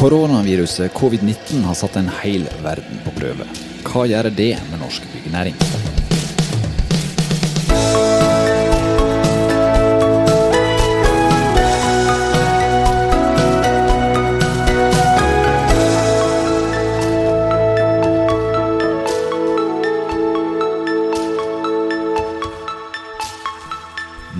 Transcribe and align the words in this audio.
Koronaviruset 0.00 0.92
covid-19 0.92 1.60
har 1.62 1.74
satt 1.74 1.96
en 2.00 2.06
hel 2.22 2.46
verden 2.64 3.02
på 3.04 3.12
prøve. 3.18 3.44
Hva 3.84 4.06
gjør 4.08 4.30
det 4.32 4.54
med 4.70 4.80
norsk 4.80 5.04
byggenæring? 5.12 5.52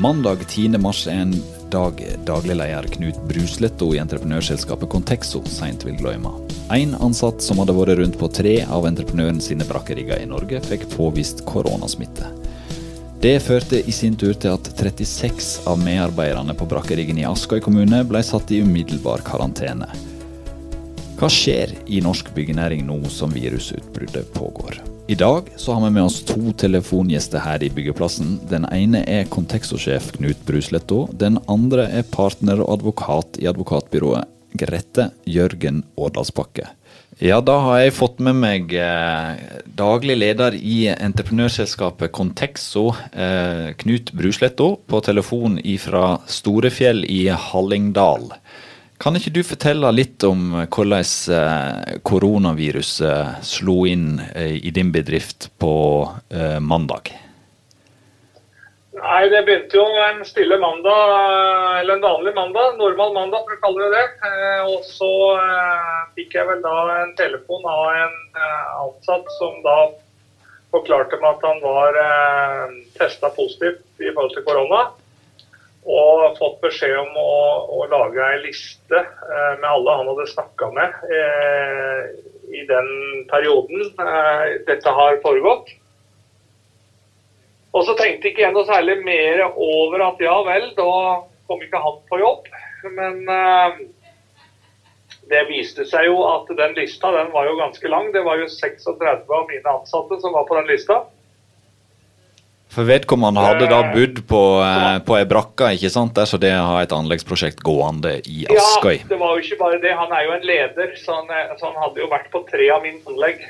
Mandag 0.00 0.48
10. 0.48 0.80
mars 0.80 1.04
er 1.04 1.26
en 1.26 1.59
dag 1.70 2.02
daglig 2.26 2.56
leder 2.56 2.82
Knut 2.82 3.18
Brusletto 3.28 3.94
i 3.94 4.00
entreprenørselskapet 4.02 4.90
Contexo 4.90 5.42
seint 5.46 5.84
vil 5.86 5.96
glemme. 6.00 6.32
En 6.74 6.96
ansatt 6.98 7.42
som 7.42 7.62
hadde 7.62 7.74
vært 7.76 7.98
rundt 8.00 8.18
på 8.18 8.28
tre 8.34 8.56
av 8.66 8.86
entreprenøren 8.88 9.40
sine 9.42 9.66
brakkerigger 9.68 10.22
i 10.22 10.28
Norge, 10.30 10.62
fikk 10.66 10.88
påvist 10.96 11.44
koronasmitte. 11.46 12.28
Det 13.20 13.36
førte 13.44 13.82
i 13.84 13.92
sin 13.92 14.16
tur 14.16 14.34
til 14.34 14.56
at 14.56 14.70
36 14.80 15.50
av 15.70 15.80
medarbeiderne 15.82 16.56
på 16.56 16.68
brakkeriggen 16.70 17.20
i 17.20 17.26
Askøy 17.28 17.60
kommune 17.62 18.02
ble 18.08 18.22
satt 18.24 18.50
i 18.50 18.62
umiddelbar 18.64 19.22
karantene. 19.26 19.90
Hva 21.20 21.28
skjer 21.28 21.76
i 21.86 22.00
norsk 22.00 22.32
byggenæring 22.34 22.86
nå 22.88 23.02
som 23.12 23.34
virusutbruddet 23.36 24.32
pågår? 24.32 24.80
I 25.10 25.14
dag 25.14 25.48
så 25.56 25.72
har 25.72 25.84
vi 25.84 25.90
med 25.90 26.04
oss 26.06 26.20
to 26.22 26.52
telefongjester 26.54 27.42
her 27.42 27.62
i 27.66 27.70
byggeplassen. 27.74 28.36
Den 28.46 28.62
ene 28.70 29.00
er 29.10 29.24
Contexo-sjef 29.26 30.12
Knut 30.14 30.44
Brusletto. 30.46 31.00
Den 31.18 31.40
andre 31.50 31.88
er 31.98 32.06
partner 32.06 32.62
og 32.62 32.76
advokat 32.76 33.40
i 33.42 33.48
advokatbyrået 33.50 34.30
Grette 34.62 35.08
Jørgen 35.26 35.82
Årdalsbakke. 35.98 36.68
Ja, 37.18 37.40
da 37.42 37.58
har 37.64 37.80
jeg 37.82 37.96
fått 37.98 38.22
med 38.22 38.38
meg 38.38 38.70
eh, 38.70 39.42
daglig 39.82 40.14
leder 40.20 40.54
i 40.54 40.84
entreprenørselskapet 40.94 42.14
Contexo, 42.14 42.92
eh, 43.10 43.74
Knut 43.82 44.14
Brusletto, 44.14 44.76
på 44.86 45.02
telefon 45.02 45.58
fra 45.90 46.20
Storefjell 46.30 47.02
i 47.10 47.24
Hallingdal. 47.50 48.30
Kan 49.00 49.16
ikke 49.16 49.32
du 49.32 49.40
fortelle 49.48 49.88
litt 49.96 50.20
om 50.28 50.50
hvordan 50.60 51.06
eh, 51.32 51.92
koronaviruset 52.04 53.46
slo 53.48 53.86
inn 53.88 54.20
eh, 54.34 54.58
i 54.60 54.72
din 54.76 54.90
bedrift 54.92 55.46
på 55.56 55.72
eh, 56.28 56.58
mandag? 56.60 57.08
Nei, 59.00 59.22
Det 59.32 59.40
begynte 59.46 59.80
jo 59.80 59.86
en 60.04 60.20
stille 60.28 60.58
mandag, 60.60 61.14
eller 61.80 61.96
en 61.96 62.04
vanlig 62.04 62.34
mandag, 62.36 62.76
normal 62.76 63.16
mandag 63.16 63.48
for 63.48 63.56
å 63.56 63.62
kalle 63.62 63.88
det 63.88 63.96
det. 63.96 64.30
Og 64.68 64.84
så 64.84 65.12
fikk 66.18 66.36
jeg 66.36 66.50
vel 66.50 66.60
da 66.60 66.76
en 66.98 67.14
telefon 67.16 67.64
av 67.64 67.84
en 68.02 68.18
ansatt 68.82 69.32
som 69.38 69.56
da 69.64 69.78
forklarte 70.74 71.16
meg 71.22 71.38
at 71.38 71.46
han 71.48 71.64
var 71.64 71.96
testa 73.00 73.32
positivt 73.32 74.04
i 74.04 74.12
forhold 74.12 74.36
til 74.36 74.44
korona 74.44 74.90
og 75.88 76.36
fått 76.36 76.58
beskjed 76.60 76.96
om 77.00 77.14
å, 77.16 77.36
å 77.80 77.86
lage 77.88 78.20
ei 78.20 78.40
liste 78.42 78.98
eh, 79.00 79.52
med 79.60 79.68
alle 79.70 79.94
han 79.96 80.10
hadde 80.10 80.26
snakka 80.28 80.68
med 80.76 80.98
eh, 81.08 82.02
i 82.52 82.64
den 82.68 82.90
perioden 83.30 83.86
eh, 83.96 84.58
dette 84.66 84.92
har 84.96 85.20
foregått. 85.24 85.70
Og 87.70 87.86
så 87.86 87.94
tenkte 87.96 88.30
ikke 88.30 88.44
jeg 88.44 88.54
noe 88.54 88.66
særlig 88.68 88.98
mer 89.06 89.44
over 89.54 90.02
at 90.08 90.20
ja 90.22 90.34
vel, 90.46 90.72
da 90.76 90.90
kom 91.48 91.62
ikke 91.62 91.80
han 91.82 92.00
på 92.10 92.18
jobb. 92.20 92.50
Men 92.96 93.22
eh, 93.30 93.80
det 95.30 95.44
viste 95.50 95.86
seg 95.86 96.08
jo 96.08 96.20
at 96.26 96.50
den 96.58 96.74
lista 96.78 97.12
den 97.14 97.30
var 97.34 97.46
jo 97.46 97.58
ganske 97.60 97.92
lang. 97.92 98.10
Det 98.14 98.24
var 98.26 98.40
jo 98.42 98.50
36 98.50 99.30
av 99.30 99.48
mine 99.48 99.76
ansatte 99.78 100.20
som 100.22 100.34
var 100.34 100.48
på 100.48 100.58
den 100.58 100.70
lista. 100.72 101.04
For 102.70 102.86
vedkommende 102.86 103.42
hadde 103.42 103.66
da 103.66 103.80
bodd 103.90 104.20
på, 104.30 104.40
eh, 104.62 104.98
på 105.02 105.16
ei 105.18 105.24
brakke 105.26 105.72
ikke 105.74 105.90
sant? 105.90 106.14
der, 106.14 106.28
så 106.30 106.38
det 106.38 106.52
har 106.54 106.84
et 106.84 106.92
anleggsprosjekt 106.94 107.64
gående 107.66 108.20
i 108.30 108.44
Askøy. 108.46 109.00
Ja, 109.00 109.08
det 109.10 109.18
var 109.18 109.34
jo 109.34 109.42
ikke 109.42 109.58
bare 109.58 109.80
det. 109.82 109.90
Han 109.98 110.14
er 110.14 110.28
jo 110.28 110.36
en 110.36 110.46
leder, 110.46 110.92
så 111.00 111.18
han, 111.18 111.32
eh, 111.34 111.50
så 111.58 111.72
han 111.72 111.82
hadde 111.82 112.04
jo 112.04 112.06
vært 112.12 112.30
på 112.30 112.44
tre 112.46 112.70
av 112.70 112.86
mine 112.86 113.02
anlegg 113.10 113.42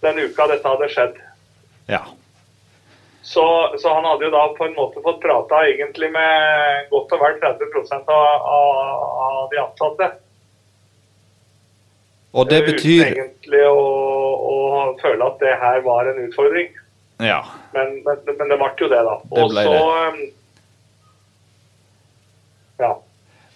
den 0.00 0.22
uka 0.24 0.48
dette 0.48 0.72
hadde 0.72 0.88
skjedd. 0.88 1.20
Ja. 1.92 2.00
Så, 3.20 3.44
så, 3.76 3.92
han 3.92 4.08
hadde 4.08 4.24
jo 4.24 4.32
da 4.32 4.46
på 4.56 4.64
en 4.64 4.74
måte 4.78 5.04
fått 5.04 5.20
prata 5.20 5.60
egentlig 5.68 6.08
med 6.14 6.88
godt 6.90 7.12
og 7.12 7.20
vel 7.20 7.36
30 7.44 7.92
av, 7.92 8.48
av, 8.56 9.04
av 9.28 9.40
de 9.52 9.60
ansatte. 9.60 10.08
Og 12.32 12.48
det 12.48 12.62
betyr 12.64 13.04
Uten 13.04 13.20
egentlig 13.20 13.64
å, 13.68 13.80
å 14.48 14.56
føle 15.02 15.28
at 15.28 15.42
det 15.42 15.56
her 15.60 15.84
var 15.84 16.08
en 16.08 16.24
utfordring. 16.24 16.70
Ja. 17.20 17.44
Men, 17.74 18.00
men, 18.06 18.24
men, 18.26 18.48
det 18.48 18.58
ble 18.58 18.72
jo 18.80 18.90
det, 18.90 19.04
da. 19.06 19.14
Og 19.30 19.54
så 19.54 19.76
um, 19.76 20.20
Ja. 22.80 22.90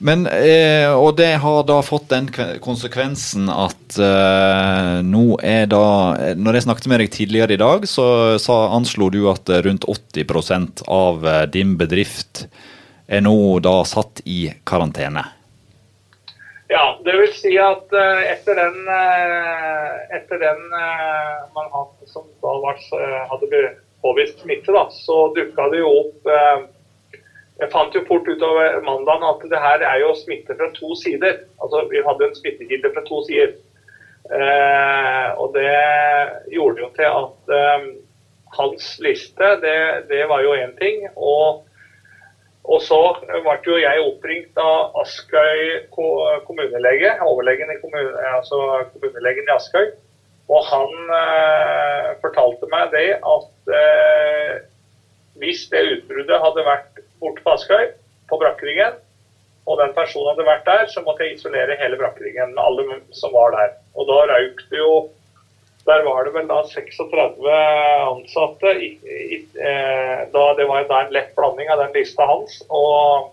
Men, 0.04 0.26
eh, 0.26 0.90
og 0.92 1.14
det 1.16 1.30
har 1.40 1.62
da 1.64 1.78
fått 1.86 2.10
den 2.10 2.26
konsekvensen 2.60 3.46
at 3.48 3.96
eh, 3.96 4.98
nå 5.06 5.38
er 5.40 5.68
da 5.70 5.84
Når 6.36 6.58
jeg 6.58 6.64
snakket 6.66 6.88
med 6.90 7.00
deg 7.00 7.12
tidligere 7.14 7.56
i 7.56 7.60
dag, 7.62 7.86
så 7.88 8.06
sa, 8.42 8.58
anslo 8.74 9.08
du 9.14 9.22
at 9.32 9.48
rundt 9.64 9.86
80% 9.88 10.84
av 10.92 11.24
eh, 11.24 11.44
din 11.54 11.76
bedrift 11.80 12.44
er 13.06 13.24
nå 13.24 13.36
da 13.64 13.78
satt 13.88 14.20
i 14.28 14.48
karantene. 14.66 15.24
Ja, 16.68 17.00
det 17.04 17.12
vil 17.18 17.32
si 17.36 17.50
at 17.60 17.90
uh, 17.92 18.20
etter 18.24 18.56
den, 18.56 18.86
uh, 18.88 19.90
etter 20.16 20.40
den 20.40 20.62
uh, 20.72 21.42
man 21.52 21.68
hadde, 21.74 22.08
som 22.08 22.24
da 22.40 22.54
var, 22.62 22.78
hadde 23.32 23.60
påvist 24.04 24.40
smitte, 24.40 24.72
da, 24.72 24.86
så 24.92 25.26
dukka 25.36 25.68
det 25.72 25.82
jo 25.82 25.90
opp 26.00 26.32
Jeg 27.54 27.70
fant 27.70 27.94
jo 27.94 28.02
fort 28.08 28.26
utover 28.26 28.80
mandagen 28.84 29.28
at 29.28 29.44
det 29.48 29.60
her 29.62 29.84
er 29.86 30.00
jo 30.02 30.08
smitte 30.18 30.56
fra 30.58 30.66
to 30.74 30.96
sider. 30.98 31.36
Altså 31.62 31.84
Vi 31.92 32.02
hadde 32.02 32.26
en 32.26 32.34
smittekilde 32.34 32.90
fra 32.96 33.04
to 33.06 33.20
sider. 33.28 33.52
og 35.38 35.54
det 35.54 35.70
gjorde 36.50 36.82
jo 36.82 36.88
til 36.96 37.06
at 37.06 37.54
hans 38.58 38.88
liste, 38.98 39.52
det, 39.62 39.78
det 40.10 40.26
var 40.28 40.42
jo 40.42 40.56
én 40.58 40.74
ting. 40.80 41.06
og 41.14 41.62
og 42.64 42.80
så 42.80 42.98
ble 43.28 43.56
jo 43.66 43.76
jeg 43.76 44.04
oppringt 44.06 44.60
av 44.60 44.94
Askøy 45.02 45.84
kommunelege, 45.92 47.10
overlegen 47.26 47.72
i 47.74 47.80
kommune, 47.82 48.14
altså 48.38 48.60
kommunelegen 48.94 49.50
i 49.50 49.52
Askøy. 49.52 49.90
Og 50.52 50.64
han 50.68 51.12
eh, 51.18 52.08
fortalte 52.20 52.68
meg 52.72 52.90
det 52.92 53.08
at 53.16 53.74
eh, 53.80 54.54
hvis 55.40 55.66
det 55.72 55.84
utbruddet 55.92 56.40
hadde 56.40 56.66
vært 56.66 57.02
borte 57.20 57.44
på 57.44 57.54
Askøy, 57.56 57.92
på 58.28 58.40
Brakkeringen, 58.40 58.96
og 59.68 59.80
den 59.80 59.92
personen 59.96 60.32
hadde 60.32 60.48
vært 60.48 60.66
der, 60.68 60.88
så 60.92 61.00
måtte 61.04 61.24
jeg 61.24 61.38
isolere 61.38 61.76
hele 61.80 62.00
Brakkeringen 62.00 62.56
alle 62.60 63.00
som 63.16 63.32
var 63.36 63.52
der. 63.56 63.76
Og 63.96 64.08
da 64.08 64.18
røyk 64.32 64.64
det 64.72 64.80
jo 64.80 65.06
der 65.84 66.02
var 66.04 66.24
det 66.24 66.32
vel 66.32 66.46
da 66.48 66.62
36 66.64 67.48
ansatte. 68.08 68.72
I, 68.80 68.90
i, 69.04 69.38
eh, 69.60 70.20
da, 70.32 70.44
det 70.56 70.66
var 70.68 70.84
en 70.88 71.12
lett 71.12 71.34
blanding 71.36 71.70
av 71.70 71.82
den 71.82 71.92
lista 71.96 72.24
hans 72.28 72.62
og, 72.72 73.32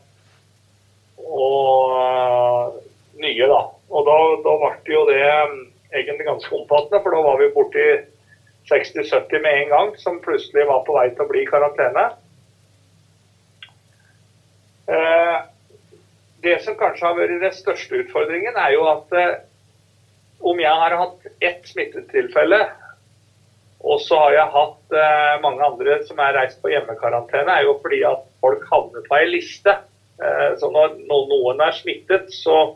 og 1.22 1.94
uh, 1.95 2.79
nye, 3.23 3.47
da. 3.47 3.61
Og 3.91 4.07
da, 4.07 4.17
da 4.44 4.56
ble 4.63 4.95
jo 4.95 5.06
det 5.07 5.22
um, 5.23 5.61
egentlig 5.95 6.28
ganske 6.28 6.57
omfattende, 6.57 7.00
for 7.03 7.16
da 7.16 7.22
var 7.23 7.40
vi 7.40 7.53
borti 7.56 7.85
60-70 8.72 9.45
med 9.45 9.61
en 9.61 9.72
gang, 9.72 9.94
som 10.00 10.19
plutselig 10.23 10.67
var 10.67 10.84
på 10.88 10.97
vei 10.97 11.07
til 11.13 11.23
å 11.23 11.29
bli 11.31 11.45
i 11.45 11.47
karantene. 11.47 12.09
Uh, 14.91 15.40
det 16.43 16.58
som 16.66 16.75
kanskje 16.75 17.08
har 17.08 17.16
vært 17.16 17.40
den 17.40 17.55
største 17.55 18.03
utfordringen, 18.03 18.59
er 18.59 18.75
jo 18.75 18.84
at 18.91 19.16
om 20.41 20.59
jeg 20.61 20.82
har 20.84 20.96
hatt 20.97 21.28
ett 21.43 21.67
smittetilfelle, 21.70 22.61
og 23.82 23.97
så 24.02 24.17
har 24.26 24.35
jeg 24.35 24.53
hatt 24.53 24.93
eh, 24.93 25.38
mange 25.41 25.66
andre 25.66 25.97
som 26.05 26.20
er 26.22 26.35
reist 26.38 26.59
på 26.61 26.70
hjemmekarantene, 26.70 27.49
er 27.49 27.66
jo 27.66 27.78
fordi 27.82 28.03
at 28.05 28.22
folk 28.43 28.61
havner 28.70 29.05
på 29.08 29.17
ei 29.17 29.26
liste. 29.29 29.73
Eh, 30.22 30.52
så 30.61 30.70
når 30.70 30.99
noen 31.09 31.64
er 31.66 31.73
smittet, 31.73 32.29
så 32.34 32.67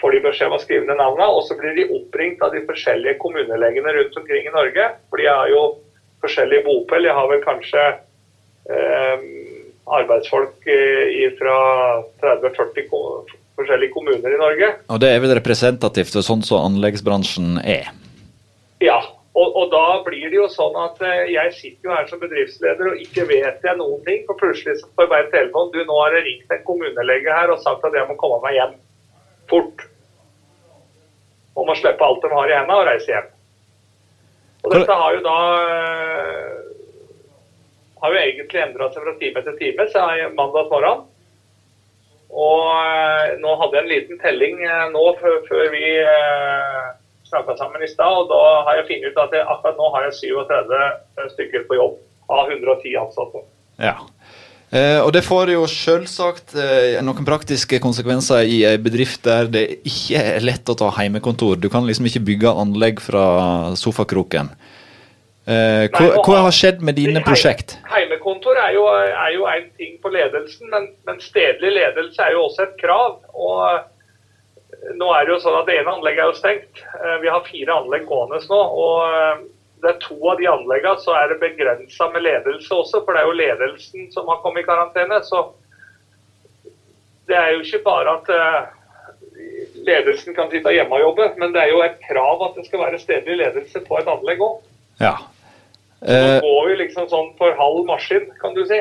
får 0.00 0.14
de 0.14 0.22
beskjed 0.28 0.48
om 0.48 0.56
å 0.56 0.62
skrive 0.62 0.86
ned 0.86 1.00
navnet, 1.00 1.26
og 1.26 1.42
så 1.44 1.56
blir 1.58 1.74
de 1.76 1.88
oppringt 1.96 2.42
av 2.46 2.54
de 2.54 2.62
forskjellige 2.66 3.18
kommunelegene 3.20 3.96
rundt 3.96 4.20
omkring 4.22 4.46
i 4.46 4.54
Norge. 4.54 4.86
For 5.10 5.20
de 5.20 5.28
har 5.28 5.50
jo 5.50 5.64
forskjellig 6.22 6.62
bopel. 6.68 7.08
Jeg 7.08 7.18
har 7.18 7.28
vel 7.32 7.42
kanskje 7.42 7.84
eh, 8.70 9.28
arbeidsfolk 9.90 10.70
fra 11.40 11.60
30-40 12.22 12.86
forskjellige 13.60 13.94
kommuner 13.94 14.34
i 14.34 14.40
Norge. 14.40 14.74
Og 14.90 15.00
Det 15.02 15.12
er 15.12 15.22
vel 15.22 15.36
representativt 15.38 16.12
for 16.12 16.26
sånn 16.26 16.44
som 16.46 16.66
anleggsbransjen 16.66 17.60
er? 17.62 17.92
Ja, 18.80 18.98
og, 19.30 19.48
og, 19.54 19.66
da 19.70 20.00
blir 20.02 20.26
det 20.26 20.34
jo 20.34 20.48
sånn 20.50 20.74
at 20.80 20.98
eh, 21.06 21.28
jeg 21.30 21.52
sitter 21.54 21.88
jo 21.88 21.94
her 21.94 22.08
som 22.10 22.20
bedriftsleder 22.22 22.90
og 22.90 23.02
ikke 23.04 23.28
vet 23.28 23.62
jeg 23.62 23.78
noen 23.78 24.00
ting. 24.06 24.24
For 24.26 24.40
plutselig 24.40 24.80
så 24.80 24.88
får 24.90 25.06
jeg 25.06 25.12
bare 25.12 25.26
en 25.26 25.34
telefon. 25.36 25.70
Du, 25.74 25.78
nå 25.86 25.98
har 26.02 26.16
det 26.16 26.24
ringt 26.26 26.54
en 26.56 26.64
kommunelege 26.66 27.36
her 27.36 27.52
og 27.54 27.62
sagt 27.62 27.86
at 27.86 27.94
jeg 27.94 28.08
må 28.10 28.18
komme 28.18 28.40
meg 28.42 28.58
hjem 28.58 28.74
fort. 29.52 29.86
Og 31.54 31.68
må 31.68 31.76
slippe 31.78 32.06
alt 32.06 32.24
de 32.24 32.32
har 32.34 32.50
i 32.50 32.56
hendene 32.58 32.80
og 32.82 32.90
reise 32.90 33.14
hjem. 33.14 33.30
Og 34.60 34.74
dette 34.74 34.98
har 35.02 35.14
jo 35.16 35.22
da 35.24 35.38
eh, 35.62 36.58
har 38.02 38.12
jo 38.14 38.20
egentlig 38.24 38.62
endra 38.64 38.90
seg 38.90 39.06
fra 39.06 39.16
time 39.20 39.44
til 39.46 39.58
time 39.62 39.88
siden 39.92 40.36
mandag 40.36 40.68
morgen. 40.72 41.06
Og 42.30 42.66
eh, 42.70 43.36
nå 43.42 43.54
hadde 43.58 43.76
jeg 43.78 43.84
en 43.84 43.90
liten 43.90 44.20
telling 44.22 44.60
eh, 44.62 44.84
nå 44.94 45.04
før, 45.18 45.64
vi 45.74 45.86
eh, 45.98 46.84
snakka 47.26 47.56
sammen 47.58 47.82
i 47.82 47.90
stad, 47.90 48.22
og 48.22 48.30
da 48.30 48.44
har 48.68 48.78
jeg 48.78 48.88
funnet 48.90 49.10
ut 49.10 49.24
at 49.24 49.34
jeg, 49.34 49.46
akkurat 49.54 49.80
nå 49.80 49.90
har 49.96 50.06
jeg 50.06 50.18
37 50.20 51.34
stykker 51.34 51.66
på 51.66 51.78
jobb 51.78 51.98
av 52.30 52.52
110 52.54 52.96
ansatte. 53.02 53.44
Ja. 53.82 53.96
Eh, 54.70 55.00
og 55.02 55.10
det 55.16 55.24
får 55.26 55.50
jo 55.50 55.64
selvsagt 55.66 56.54
eh, 56.54 57.00
noen 57.02 57.26
praktiske 57.26 57.80
konsekvenser 57.82 58.46
i 58.46 58.60
ei 58.68 58.76
bedrift 58.78 59.24
der 59.26 59.50
det 59.50 59.64
ikke 59.82 60.20
er 60.36 60.44
lett 60.46 60.70
å 60.70 60.76
ta 60.78 60.92
heimekontor. 60.94 61.58
Du 61.58 61.66
kan 61.72 61.88
liksom 61.88 62.06
ikke 62.06 62.22
bygge 62.28 62.52
anlegg 62.62 63.02
fra 63.02 63.24
sofakroken. 63.74 64.52
Eh, 65.50 65.88
hva, 65.90 66.20
hva 66.22 66.44
har 66.46 66.54
skjedd 66.54 66.84
med 66.86 66.94
dine 67.00 67.18
prosjekt? 67.26 67.80
Heimekontor 67.90 68.20
er 68.62 68.74
jo, 68.76 68.84
er 68.90 69.30
jo 69.34 69.46
en 69.50 69.70
ting 69.78 69.96
på 70.02 70.12
ledelsen, 70.12 70.70
men, 70.72 70.90
men 71.08 71.22
stedlig 71.22 71.72
ledelse 71.76 72.22
er 72.24 72.36
jo 72.36 72.44
også 72.46 72.66
et 72.66 72.76
krav. 72.80 73.20
Og 73.34 73.62
eh, 73.68 74.90
nå 74.98 75.08
er 75.14 75.26
det 75.26 75.34
jo 75.34 75.40
sånn 75.44 75.58
at 75.60 75.70
det 75.70 75.78
ene 75.80 75.94
anlegget 75.96 76.24
er 76.24 76.30
jo 76.32 76.38
stengt. 76.38 76.82
Eh, 77.00 77.16
Vi 77.24 77.32
har 77.32 77.48
fire 77.48 77.78
anlegg 77.82 78.06
gående 78.08 78.42
nå. 78.50 78.60
og 78.84 79.00
eh, 79.08 79.46
det 79.80 79.94
er 79.94 80.02
to 80.04 80.18
av 80.28 80.36
de 80.36 80.48
anleggene 80.50 81.00
så 81.00 81.14
er 81.16 81.30
det 81.30 81.38
begrensa 81.40 82.10
med 82.12 82.26
ledelse 82.26 82.74
også, 82.76 83.00
for 83.00 83.16
det 83.16 83.22
er 83.22 83.30
jo 83.30 83.38
ledelsen 83.38 84.10
som 84.12 84.28
har 84.28 84.42
kommet 84.42 84.66
i 84.66 84.68
karantene. 84.68 85.22
Så 85.24 85.46
det 87.30 87.38
er 87.38 87.54
jo 87.54 87.62
ikke 87.64 87.80
bare 87.86 88.18
at 88.18 88.28
ledelsen 89.86 90.36
kan 90.36 90.50
sitte 90.52 90.72
hjemme 90.74 90.98
og 90.98 91.04
jobbe, 91.06 91.30
men 91.40 91.54
det 91.54 91.62
er 91.62 91.72
jo 91.72 91.80
et 91.84 91.96
krav 92.04 92.42
at 92.44 92.58
det 92.58 92.66
skal 92.68 92.82
være 92.84 93.00
stedlig 93.00 93.38
ledelse 93.40 93.80
på 93.86 93.98
et 94.00 94.10
anlegg 94.10 94.42
òg. 94.44 94.58
Ja. 95.00 95.14
Nå 96.00 96.14
Eh, 96.16 96.40
går 96.40 96.68
vi 96.70 96.76
liksom 96.84 97.08
sånn 97.10 97.34
for 97.36 97.52
halv 97.58 97.84
maskin, 97.88 98.30
kan 98.40 98.54
du 98.56 98.64
si. 98.64 98.80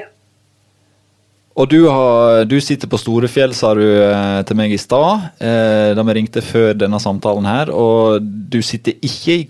og 1.59 1.67
du, 1.67 1.81
har, 1.91 2.45
du 2.47 2.55
sitter 2.63 2.87
på 2.87 2.95
Storefjell, 2.95 3.51
sa 3.53 3.73
du 3.75 3.83
eh, 3.83 4.39
til 4.47 4.55
meg 4.55 4.71
i 4.71 4.77
stad, 4.79 5.25
eh, 5.43 5.91
da 5.97 6.05
vi 6.07 6.15
ringte 6.15 6.39
før 6.39 6.77
denne 6.79 7.01
samtalen 7.03 7.43
her. 7.49 7.71
Og 7.75 8.23
du 8.23 8.61
sitter 8.63 8.95
ikke 9.03 9.35
i 9.41 9.43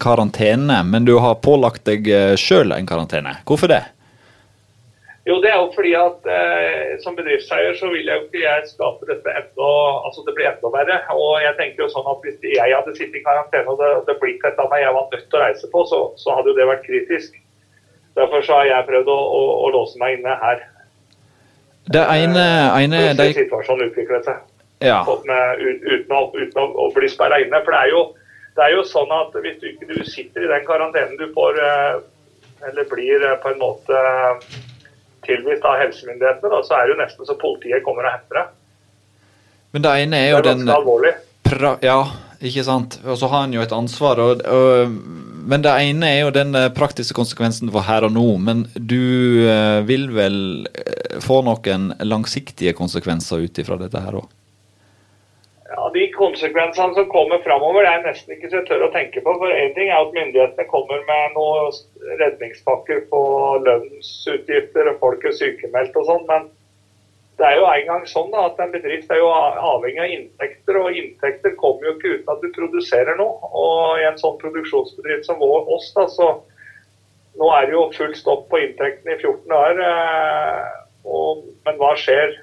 karantene, 0.00 0.78
men 0.88 1.04
du 1.04 1.18
har 1.20 1.36
pålagt 1.44 1.84
deg 1.84 2.08
eh, 2.08 2.36
sjøl 2.40 2.72
en 2.72 2.88
karantene. 2.88 3.36
Hvorfor 3.44 3.68
det? 3.68 3.82
Jo, 5.30 5.36
det 5.42 5.50
er 5.52 5.58
jo 5.60 5.68
fordi 5.76 5.90
at 5.94 6.24
eh, 6.34 6.96
som 7.02 7.14
bedriftseier 7.14 7.76
så 7.78 7.90
vil 7.92 8.08
jeg 8.08 8.18
jo 8.18 8.24
ikke 8.26 8.40
jeg 8.42 8.70
skape 8.72 9.06
dette 9.06 9.34
enda 9.38 9.68
Altså 10.08 10.24
det 10.26 10.34
blir 10.34 10.48
enda 10.50 10.72
verre. 10.74 10.96
Og 11.14 11.36
jeg 11.44 11.54
tenker 11.60 11.84
jo 11.84 11.90
sånn 11.92 12.08
at 12.10 12.24
hvis 12.24 12.40
jeg 12.42 12.74
hadde 12.74 12.94
sittet 12.96 13.20
i 13.20 13.22
karantene 13.26 13.70
og 13.70 13.78
det, 13.78 13.90
det 14.08 14.16
blir 14.18 14.34
ikke 14.34 14.50
et 14.50 14.58
land 14.58 14.74
jeg 14.80 14.96
var 14.96 15.06
nødt 15.12 15.28
til 15.28 15.38
å 15.38 15.44
reise 15.44 15.70
på, 15.70 15.84
så, 15.92 16.00
så 16.18 16.34
hadde 16.34 16.50
jo 16.50 16.56
det 16.58 16.66
vært 16.72 16.86
kritisk. 16.88 17.36
Derfor 18.18 18.42
så 18.42 18.58
har 18.58 18.70
jeg 18.72 18.88
prøvd 18.88 19.10
å, 19.12 19.18
å, 19.38 19.42
å 19.66 19.68
låse 19.76 20.00
meg 20.02 20.18
inne 20.18 20.34
her. 20.40 20.64
Det 21.94 22.02
ene, 22.16 22.46
ene 22.80 23.04
å 23.12 23.14
de, 23.20 23.28
situasjonen 23.36 23.90
utviklet 23.90 24.26
seg. 24.26 24.42
ja. 24.82 24.98
Med, 25.28 25.62
uten, 25.62 26.16
å, 26.16 26.24
uten 26.34 26.58
å, 26.62 26.66
å 26.86 26.88
bli 26.96 27.10
sperra 27.12 27.38
inne. 27.42 27.62
For 27.62 27.76
det 27.76 27.84
er, 27.84 27.92
jo, 27.94 28.02
det 28.58 28.66
er 28.66 28.74
jo 28.74 28.82
sånn 28.88 29.14
at 29.14 29.38
hvis 29.46 29.62
du 29.62 29.70
ikke 29.70 29.92
du 29.92 30.02
sitter 30.10 30.48
i 30.48 30.50
den 30.56 30.66
karantenen 30.66 31.14
du 31.20 31.28
får, 31.36 31.62
eh, 31.68 32.66
eller 32.70 32.90
blir 32.90 33.30
eh, 33.30 33.38
på 33.44 33.54
en 33.54 33.62
måte 33.62 34.04
tilvist 35.26 35.64
av 35.68 35.78
helsemyndighetene, 35.80 36.50
da, 36.52 36.62
så 36.66 36.76
er 36.78 36.86
det 36.86 36.94
jo 36.94 36.98
nesten 37.02 37.28
så 37.28 37.36
politiet 37.40 37.84
kommer 37.86 38.08
og 38.08 38.16
henter 38.16 38.40
det. 38.40 38.46
Men 39.70 39.84
det 39.86 39.94
ene 40.04 40.18
er 40.18 40.30
jo 40.32 40.40
Det 40.40 40.50
er 40.50 40.58
den 40.58 40.74
alvorlig. 40.74 41.12
pra, 41.46 41.76
Ja, 41.84 42.00
ikke 42.40 42.64
sant. 42.64 42.98
Og 43.04 43.18
så 43.20 43.28
har 43.30 43.44
han 43.44 43.52
jo 43.54 43.62
et 43.62 43.72
ansvar. 43.72 44.18
Og, 44.18 44.42
og, 44.42 44.96
men 45.50 45.62
det 45.62 45.76
ene 45.84 46.08
er 46.08 46.20
jo 46.24 46.34
den 46.34 46.54
eh, 46.56 46.70
praktiske 46.74 47.14
konsekvensen 47.16 47.70
for 47.70 47.86
her 47.86 48.06
og 48.08 48.14
nå. 48.16 48.26
Men 48.42 48.64
du 48.74 49.46
eh, 49.46 49.80
vil 49.86 50.08
vel 50.16 50.66
eh, 50.72 51.20
få 51.22 51.42
noen 51.46 51.92
langsiktige 52.02 52.74
konsekvenser 52.78 53.44
ut 53.44 53.62
ifra 53.62 53.78
dette 53.80 54.02
her 54.02 54.18
òg? 54.22 54.28
Ja, 55.70 55.88
De 55.94 56.08
konsekvensene 56.10 56.94
som 56.94 57.06
kommer 57.06 57.38
framover, 57.44 57.86
er 57.86 58.02
nesten 58.02 58.34
ikke 58.34 58.48
så 58.50 58.58
jeg 58.58 58.66
tør 58.66 58.88
å 58.88 58.92
tenke 58.94 59.22
på. 59.22 59.34
For 59.38 59.54
én 59.54 59.74
ting 59.76 59.90
er 59.90 60.00
at 60.02 60.14
myndighetene 60.16 60.66
kommer 60.70 61.02
med 61.06 61.36
noen 61.36 61.70
redningspakker 62.18 63.04
på 63.12 63.20
lønnsutgifter, 63.66 64.90
og 64.90 64.98
folk 64.98 65.28
er 65.28 65.36
sykemeldt 65.36 66.00
og 66.00 66.08
sånn. 66.08 66.26
Men 66.26 66.48
det 67.38 67.46
er 67.46 67.56
jo 67.60 67.68
en 67.70 67.86
gang 67.86 68.02
sånn 68.10 68.34
da, 68.34 68.48
at 68.50 68.58
en 68.60 68.74
bedrift 68.74 69.14
er 69.14 69.22
jo 69.22 69.30
avhengig 69.30 70.02
av 70.02 70.14
inntekter, 70.16 70.80
og 70.80 70.96
inntekter 70.98 71.54
kommer 71.62 71.86
jo 71.88 71.94
ikke 71.94 72.16
uten 72.16 72.34
at 72.34 72.42
du 72.42 72.50
produserer 72.58 73.16
noe. 73.20 73.38
Og 73.54 74.02
i 74.02 74.08
en 74.08 74.18
sånn 74.20 74.36
produksjonsbedrift 74.42 75.28
som 75.28 75.38
vår, 75.40 75.62
oss, 75.70 75.86
da, 75.94 76.08
så 76.10 76.32
nå 77.38 77.52
er 77.54 77.68
det 77.70 77.76
jo 77.76 77.86
full 77.94 78.12
stopp 78.18 78.42
på 78.50 78.58
inntektene 78.64 79.14
i 79.14 79.20
14 79.22 79.46
dager. 79.54 79.84
eh, 79.86 80.80
men 81.64 81.78
hva 81.78 81.94
skjer? 81.96 82.34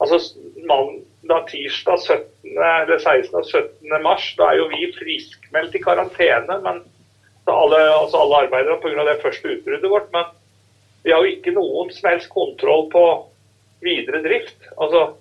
Altså, 0.00 0.18
mandag, 0.66 1.46
tirsdag 1.52 2.00
17. 2.00 2.24
eller 2.54 2.98
16. 2.98 3.34
og 3.34 3.44
17. 3.44 4.02
mars, 4.02 4.26
da 4.38 4.50
er 4.50 4.60
jo 4.60 4.68
vi 4.70 4.90
friskmeldt 4.96 5.74
i 5.74 5.82
karantene. 5.82 6.60
men 6.64 6.84
alle, 7.46 7.78
altså 7.94 8.20
alle 8.22 8.42
arbeidere 8.46 8.80
pga. 8.82 9.04
det 9.06 9.22
første 9.22 9.52
utbruddet 9.54 9.90
vårt. 9.90 10.10
Men 10.12 10.24
vi 11.04 11.12
har 11.12 11.22
jo 11.22 11.36
ikke 11.36 11.54
noen 11.54 11.92
som 11.94 12.10
helst 12.10 12.32
kontroll 12.32 12.88
på 12.90 13.04
videre 13.84 14.22
drift. 14.24 14.58
Altså, 14.80 15.12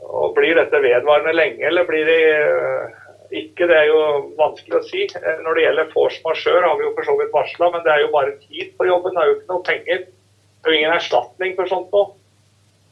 og 0.00 0.34
Blir 0.36 0.56
dette 0.56 0.82
vedvarende 0.82 1.34
lenge, 1.34 1.66
eller 1.66 1.84
blir 1.86 2.06
det 2.06 2.20
øh, 2.38 3.00
ikke? 3.30 3.66
Det 3.66 3.76
er 3.76 3.90
jo 3.90 4.00
vanskelig 4.38 4.78
å 4.78 4.86
si. 4.86 5.02
Eh, 5.04 5.42
Når 5.44 5.58
det 5.58 5.66
gjelder 5.66 5.92
force 5.92 6.22
majeure, 6.24 6.66
har 6.66 6.78
vi 6.78 6.86
jo 6.86 6.94
for 6.96 7.08
så 7.08 7.18
vidt 7.18 7.34
varsla, 7.34 7.72
men 7.74 7.84
det 7.84 7.92
er 7.92 8.04
jo 8.04 8.14
bare 8.14 8.38
tid 8.46 8.72
på 8.78 8.88
jobben. 8.88 9.14
Det 9.14 9.22
er 9.22 9.28
jo 9.28 9.36
ikke 9.36 9.52
noe 9.52 9.66
penger. 9.66 10.06
Det 10.06 10.68
er 10.68 10.74
jo 10.74 10.80
ingen 10.80 10.96
erstatning 10.96 11.54
for 11.58 11.70
sånt 11.70 11.94
nå. 11.94 12.06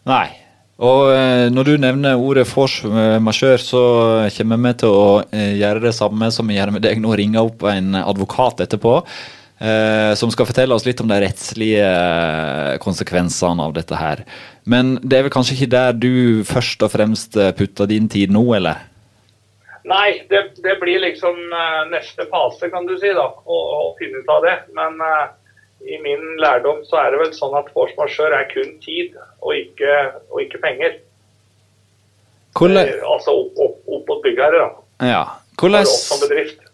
Nei. 0.08 0.28
Og 0.78 1.08
eh, 1.10 1.48
når 1.50 1.66
du 1.66 1.72
nevner 1.82 2.20
ordet 2.22 2.46
force 2.46 2.86
majeure, 3.18 3.58
så 3.58 3.82
kommer 4.36 4.60
vi 4.62 4.74
til 4.84 4.94
å 4.94 5.08
eh, 5.34 5.56
gjøre 5.58 5.82
det 5.88 5.94
samme 5.96 6.30
som 6.34 6.46
vi 6.46 6.54
gjør 6.54 6.76
med 6.76 6.86
deg 6.86 7.02
nå, 7.02 7.16
ringe 7.18 7.42
opp 7.42 7.66
en 7.66 7.98
advokat 7.98 8.62
etterpå. 8.66 9.00
eh, 9.60 10.14
som 10.14 10.30
skal 10.30 10.46
fortelle 10.48 10.74
oss 10.74 10.86
litt 10.86 11.00
om 11.02 11.10
de 11.10 11.18
rettslige 11.22 11.86
eh, 11.86 12.76
konsekvensene 12.82 13.64
av 13.64 13.74
dette 13.76 13.98
her. 13.98 14.22
Men 14.68 14.96
det 15.02 15.18
er 15.18 15.26
vel 15.26 15.34
kanskje 15.34 15.56
ikke 15.56 15.72
der 15.74 15.98
du 15.98 16.44
først 16.48 16.84
og 16.86 16.94
fremst 16.94 17.36
eh, 17.36 17.50
putter 17.58 17.90
din 17.90 18.08
tid 18.12 18.34
nå, 18.34 18.44
eller? 18.58 18.84
Nei, 19.88 20.20
det, 20.28 20.42
det 20.60 20.76
blir 20.82 21.00
liksom 21.00 21.38
eh, 21.48 21.82
neste 21.94 22.28
fase, 22.30 22.70
kan 22.72 22.86
du 22.86 22.94
si, 23.00 23.10
da, 23.16 23.28
å 23.32 23.94
finne 24.00 24.22
ut 24.22 24.34
av 24.34 24.44
det. 24.46 24.56
Men 24.76 25.00
eh, 25.04 25.26
i 25.88 25.98
min 26.04 26.24
lærdom 26.42 26.84
så 26.88 27.00
er 27.02 27.14
det 27.14 27.22
vel 27.22 27.34
sånn 27.36 27.56
at 27.58 27.68
force 27.74 27.96
majeure 27.98 28.36
er 28.36 28.48
kun 28.52 28.74
tid, 28.84 29.16
og 29.40 29.56
ikke, 29.56 29.98
og 30.30 30.42
ikke 30.44 30.62
penger. 30.62 30.98
Hvordan, 32.58 32.88
Eh, 32.88 33.04
altså 33.06 33.34
opp, 33.42 33.52
opp, 33.56 33.76
opp 33.86 34.08
mot 34.10 34.24
byggherre, 34.24 34.64
da. 34.64 35.12
ja. 35.12 35.22
Hvordan, 35.58 35.86
oss 35.86 36.08
som 36.10 36.20
bedrift. 36.22 36.64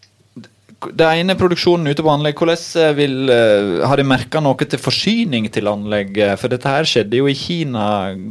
det 0.85 1.07
ene 1.09 1.37
produksjonen 1.41 1.89
ute 1.89 2.05
på 2.05 2.13
anlegg, 2.13 2.41
hvordan 2.41 2.65
eh, 2.83 2.91
vil, 2.99 3.17
eh, 3.33 3.85
har 3.89 4.01
de 4.01 4.07
merka 4.09 4.43
noe 4.45 4.69
til 4.69 4.81
forsyning 4.81 5.49
til 5.53 5.71
anlegg? 5.71 6.19
For 6.41 6.53
dette 6.53 6.75
her 6.75 6.89
skjedde 6.89 7.21
jo 7.21 7.31
i 7.31 7.37
Kina 7.39 7.87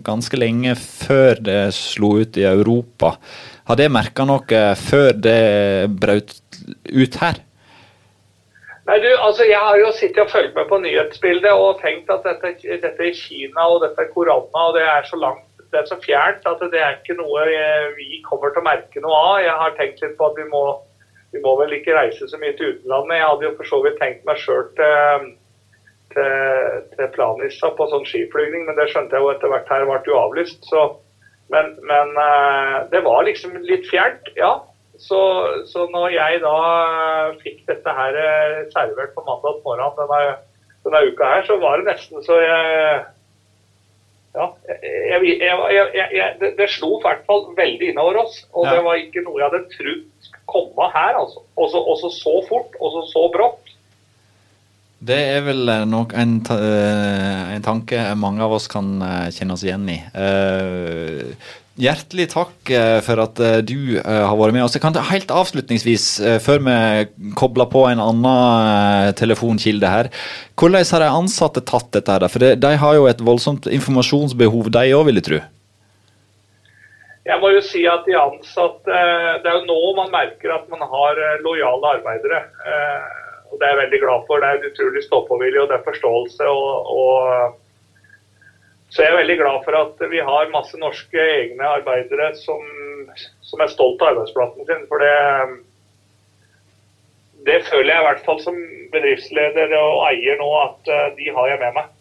ganske 0.06 0.40
lenge 0.40 0.76
før 0.80 1.42
det 1.42 1.62
slo 1.78 2.16
ut 2.22 2.38
i 2.42 2.46
Europa. 2.50 3.16
Har 3.70 3.80
de 3.80 3.90
merka 3.90 4.28
noe 4.28 4.64
før 4.82 5.14
det 5.16 5.42
brøt 6.02 6.38
ut 6.92 7.22
her? 7.22 7.42
Nei, 8.84 8.98
du, 9.00 9.08
altså 9.16 9.46
Jeg 9.48 9.60
har 9.64 9.78
jo 9.80 9.92
sittet 9.96 10.26
og 10.26 10.32
fulgt 10.32 10.56
med 10.58 10.68
på 10.68 10.78
nyhetsbildet 10.84 11.52
og 11.56 11.80
tenkt 11.80 12.10
at 12.12 12.26
dette, 12.28 12.56
dette 12.84 13.06
er 13.08 13.16
Kina 13.16 13.68
og 13.72 13.84
dette 13.86 14.04
er 14.04 14.10
korona 14.12 14.64
og 14.68 14.74
det 14.76 14.84
er 14.84 15.06
så 15.08 15.20
langt, 15.20 15.46
det 15.72 15.80
er 15.80 15.88
så 15.88 15.98
fjernt 16.04 16.50
at 16.50 16.66
det 16.74 16.82
er 16.82 16.98
ikke 16.98 17.16
noe 17.16 17.46
eh, 17.48 17.94
vi 17.96 18.20
kommer 18.26 18.52
til 18.52 18.60
å 18.60 18.68
merke 18.68 19.04
noe 19.04 19.22
av. 19.30 19.38
Jeg 19.46 19.56
har 19.62 19.78
tenkt 19.78 20.04
litt 20.04 20.18
på 20.20 20.28
at 20.28 20.36
vi 20.42 20.50
må, 20.52 20.66
vi 21.32 21.44
må 21.46 21.56
vel 21.62 21.78
ikke 21.78 21.96
reise 21.96 22.28
så 22.28 22.42
mye 22.42 22.58
til 22.60 22.74
utlandet. 22.74 23.16
Jeg 23.22 23.30
hadde 23.30 23.48
jo 23.48 23.54
for 23.62 23.72
så 23.72 23.80
vidt 23.86 23.98
tenkt 24.04 24.28
meg 24.28 24.44
sjøl 24.44 24.68
til, 24.76 25.32
til, 26.18 26.84
til 26.98 27.10
Planica 27.16 27.72
på 27.80 27.90
sånn 27.94 28.06
skiflygning, 28.12 28.68
men 28.68 28.78
det 28.78 28.90
skjønte 28.92 29.16
jeg 29.16 29.24
jo 29.26 29.32
etter 29.32 29.54
hvert 29.54 29.72
her 29.72 29.88
ble 29.88 30.02
jo 30.12 30.20
avlyst. 30.20 30.60
Så, 30.68 30.86
men, 31.56 31.72
men 31.88 32.14
eh, 32.28 32.78
det 32.92 33.06
var 33.08 33.24
liksom 33.32 33.56
litt 33.64 33.88
fjernt, 33.88 34.28
ja. 34.36 34.58
Så, 35.04 35.20
så 35.68 35.84
når 35.92 36.14
jeg 36.16 36.40
da 36.44 36.54
fikk 37.42 37.66
dette 37.68 37.92
her 37.98 38.16
eh, 38.16 38.60
servert 38.72 39.12
på 39.18 39.24
mandag 39.28 39.58
morgen 39.66 39.98
denne, 40.00 40.38
denne 40.86 41.02
uka 41.12 41.32
her, 41.34 41.44
så 41.50 41.58
var 41.60 41.82
det 41.82 41.90
nesten 41.92 42.24
så 42.24 42.38
jeg 42.40 43.04
ja, 44.34 44.46
jeg, 44.66 45.36
jeg, 45.44 46.08
jeg, 46.18 46.30
det, 46.40 46.48
det 46.58 46.66
slo 46.74 46.96
i 46.98 47.02
hvert 47.04 47.20
fall 47.28 47.44
veldig 47.58 47.92
innover 47.92 48.24
oss. 48.24 48.40
Og 48.58 48.64
Ja. 48.66 48.72
det 48.78 48.86
var 48.88 48.96
ikke 48.98 49.22
noe 49.28 49.38
jeg 49.44 49.46
hadde 49.52 49.68
trodd 49.76 50.32
komme 50.50 50.88
her. 50.96 51.20
altså. 51.20 51.44
Også, 51.54 51.78
også 51.94 52.10
så 52.16 52.34
fort, 52.48 52.74
også 52.82 53.04
så 53.12 53.28
brått. 53.36 53.70
Det 55.04 55.20
er 55.36 55.44
vel 55.46 55.70
eh, 55.70 55.84
nok 55.86 56.16
en, 56.18 56.34
ta- 56.48 56.58
eh, 56.64 57.54
en 57.60 57.62
tanke 57.68 58.00
mange 58.18 58.42
av 58.42 58.56
oss 58.58 58.66
kan 58.72 58.96
kjenne 59.36 59.54
oss 59.54 59.68
igjen 59.68 59.86
i. 59.92 60.00
Hjertelig 61.74 62.28
takk 62.30 62.70
eh, 62.70 63.00
for 63.02 63.18
at 63.24 63.40
eh, 63.42 63.56
du 63.66 63.96
eh, 63.98 64.04
har 64.06 64.36
vært 64.38 64.54
med 64.54 64.62
oss. 64.62 64.76
Jeg 64.78 64.84
kan 64.84 64.98
helt 65.10 65.32
avslutningsvis, 65.34 66.06
før 66.46 66.60
vi 66.68 66.76
kobler 67.40 67.66
på 67.72 67.88
en 67.90 68.04
annen 68.04 69.16
telefonkilde 69.18 69.90
her, 69.90 70.10
hvordan 70.54 70.86
har 70.86 71.02
de 71.02 71.08
ansatte 71.10 71.64
tatt 71.66 71.90
dette? 71.98 72.14
her? 72.14 72.30
For 72.30 72.46
de 72.62 72.74
har 72.78 73.00
jo 73.00 73.08
et 73.10 73.26
voldsomt 73.26 73.66
informasjonsbehov, 73.66 74.70
de 74.70 74.94
òg, 74.94 75.08
vil 75.10 75.18
jeg 75.18 75.28
tro? 75.30 75.42
Jeg 77.24 77.42
må 77.42 77.50
jo 77.56 77.66
si 77.66 77.86
at 77.88 78.04
de 78.04 78.18
ansatte 78.20 78.96
Det 79.40 79.48
er 79.48 79.54
jo 79.56 79.68
nå 79.70 79.78
man 79.96 80.12
merker 80.12 80.52
at 80.58 80.66
man 80.70 80.84
har 80.92 81.22
lojale 81.42 81.94
arbeidere. 81.98 82.44
Og 83.50 83.58
Det 83.58 83.66
er 83.66 83.74
jeg 83.74 83.82
veldig 83.82 84.02
glad 84.04 84.26
for. 84.28 84.44
Det 84.44 84.50
er 84.50 84.70
utrolig 84.70 85.06
stå-på-vilje 85.08 85.64
og 85.64 85.72
det 85.72 85.80
er 85.80 85.88
forståelse. 85.90 86.54
og, 86.54 86.92
og 87.00 87.63
så 88.94 89.02
jeg 89.02 89.10
er 89.10 89.22
veldig 89.24 89.38
glad 89.40 89.64
for 89.66 89.76
at 89.80 90.02
vi 90.12 90.20
har 90.22 90.52
masse 90.54 90.78
norske 90.78 91.18
egne 91.18 91.66
arbeidere 91.80 92.30
som, 92.38 92.62
som 93.42 93.64
er 93.64 93.72
stolt 93.72 94.04
av 94.04 94.12
arbeidsplassen 94.12 94.68
sin. 94.68 94.84
For 94.92 95.02
det, 95.02 95.16
det 97.48 97.64
føler 97.72 97.90
jeg 97.90 98.04
i 98.04 98.08
hvert 98.08 98.22
fall 98.28 98.42
som 98.44 98.60
bedriftsleder 98.94 99.74
og 99.80 100.06
eier 100.12 100.38
nå, 100.38 100.50
at 100.62 100.94
eh, 100.94 101.10
de 101.18 101.34
har 101.34 101.50
jeg 101.50 101.62
med 101.64 101.80
meg. 101.80 101.92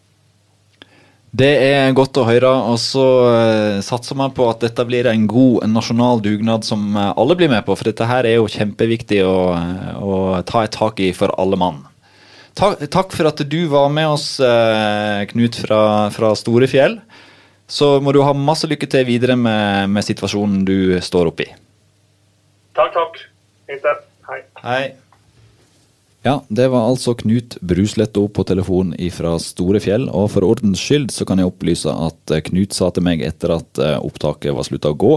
Det 1.32 1.48
er 1.64 1.94
godt 1.96 2.18
å 2.20 2.26
høre. 2.28 2.50
og 2.74 2.76
Så 2.76 3.06
uh, 3.24 3.80
satser 3.80 4.18
man 4.20 4.34
på 4.36 4.44
at 4.52 4.60
dette 4.60 4.84
blir 4.84 5.08
en 5.08 5.24
god 5.24 5.64
nasjonal 5.72 6.20
dugnad 6.20 6.68
som 6.68 6.92
eh, 6.92 7.14
alle 7.16 7.38
blir 7.40 7.48
med 7.48 7.64
på. 7.64 7.72
For 7.72 7.88
dette 7.88 8.04
her 8.04 8.28
er 8.28 8.36
jo 8.36 8.52
kjempeviktig 8.52 9.22
å, 9.24 9.38
å 9.96 10.20
ta 10.44 10.66
et 10.66 10.76
tak 10.76 11.00
i 11.00 11.08
for 11.16 11.32
alle 11.40 11.56
mann. 11.56 11.80
Takk, 12.58 12.82
takk, 12.92 13.14
for 13.16 13.30
at 13.30 13.40
du 13.48 13.60
var 13.72 13.88
med 13.92 14.10
oss, 14.12 14.40
eh, 14.40 15.24
Knut 15.30 15.56
fra, 15.64 16.10
fra 16.12 16.32
Storefjell. 16.36 16.98
Så 17.66 17.94
må 18.04 18.12
du 18.12 18.20
ha 18.20 18.34
masse 18.36 18.68
lykke 18.68 18.88
til 18.90 19.06
videre 19.08 19.36
med, 19.40 19.88
med 19.88 20.04
situasjonen 20.04 20.64
du 20.68 20.98
står 21.00 21.30
oppi. 21.30 21.46
Takk, 22.76 22.92
takk. 22.92 23.22
Hei. 24.28 24.42
Hei. 24.62 24.82
Ja, 26.22 26.36
det 26.48 26.68
var 26.70 26.86
altså 26.86 27.16
Knut 27.18 27.56
Brusletto 27.66 28.28
på 28.30 28.44
telefon 28.46 28.92
fra 29.10 29.32
Storefjell. 29.42 30.04
Og 30.06 30.28
for 30.30 30.46
ordens 30.46 30.78
skyld 30.78 31.10
så 31.10 31.26
kan 31.26 31.42
jeg 31.42 31.50
opplyse 31.50 31.90
at 31.90 32.34
eh, 32.34 32.44
Knut 32.46 32.76
sa 32.76 32.92
til 32.94 33.02
meg 33.02 33.24
etter 33.26 33.56
at 33.56 33.80
eh, 33.82 33.96
opptaket 33.98 34.54
var 34.54 34.68
slutta 34.68 34.92
å 34.94 34.98
gå, 35.02 35.16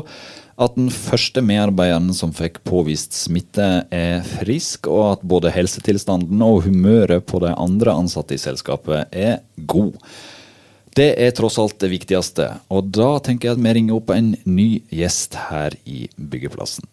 at 0.56 0.78
den 0.80 0.88
første 0.90 1.44
medarbeideren 1.46 2.10
som 2.16 2.34
fikk 2.34 2.62
påvist 2.66 3.14
smitte, 3.14 3.86
er 3.94 4.24
frisk, 4.40 4.90
og 4.90 5.04
at 5.12 5.28
både 5.28 5.54
helsetilstanden 5.54 6.42
og 6.42 6.64
humøret 6.66 7.28
på 7.30 7.44
de 7.44 7.54
andre 7.54 7.94
ansatte 7.94 8.38
i 8.38 8.42
selskapet 8.42 9.14
er 9.14 9.44
god. 9.68 10.00
Det 10.96 11.12
er 11.22 11.36
tross 11.36 11.60
alt 11.62 11.78
det 11.84 11.92
viktigste, 11.92 12.50
og 12.72 12.90
da 12.96 13.18
tenker 13.22 13.52
jeg 13.52 13.60
at 13.60 13.66
vi 13.68 13.78
ringer 13.78 14.00
opp 14.00 14.16
en 14.16 14.34
ny 14.48 14.70
gjest 14.96 15.36
her 15.52 15.76
i 15.84 16.08
byggeplassen. 16.16 16.88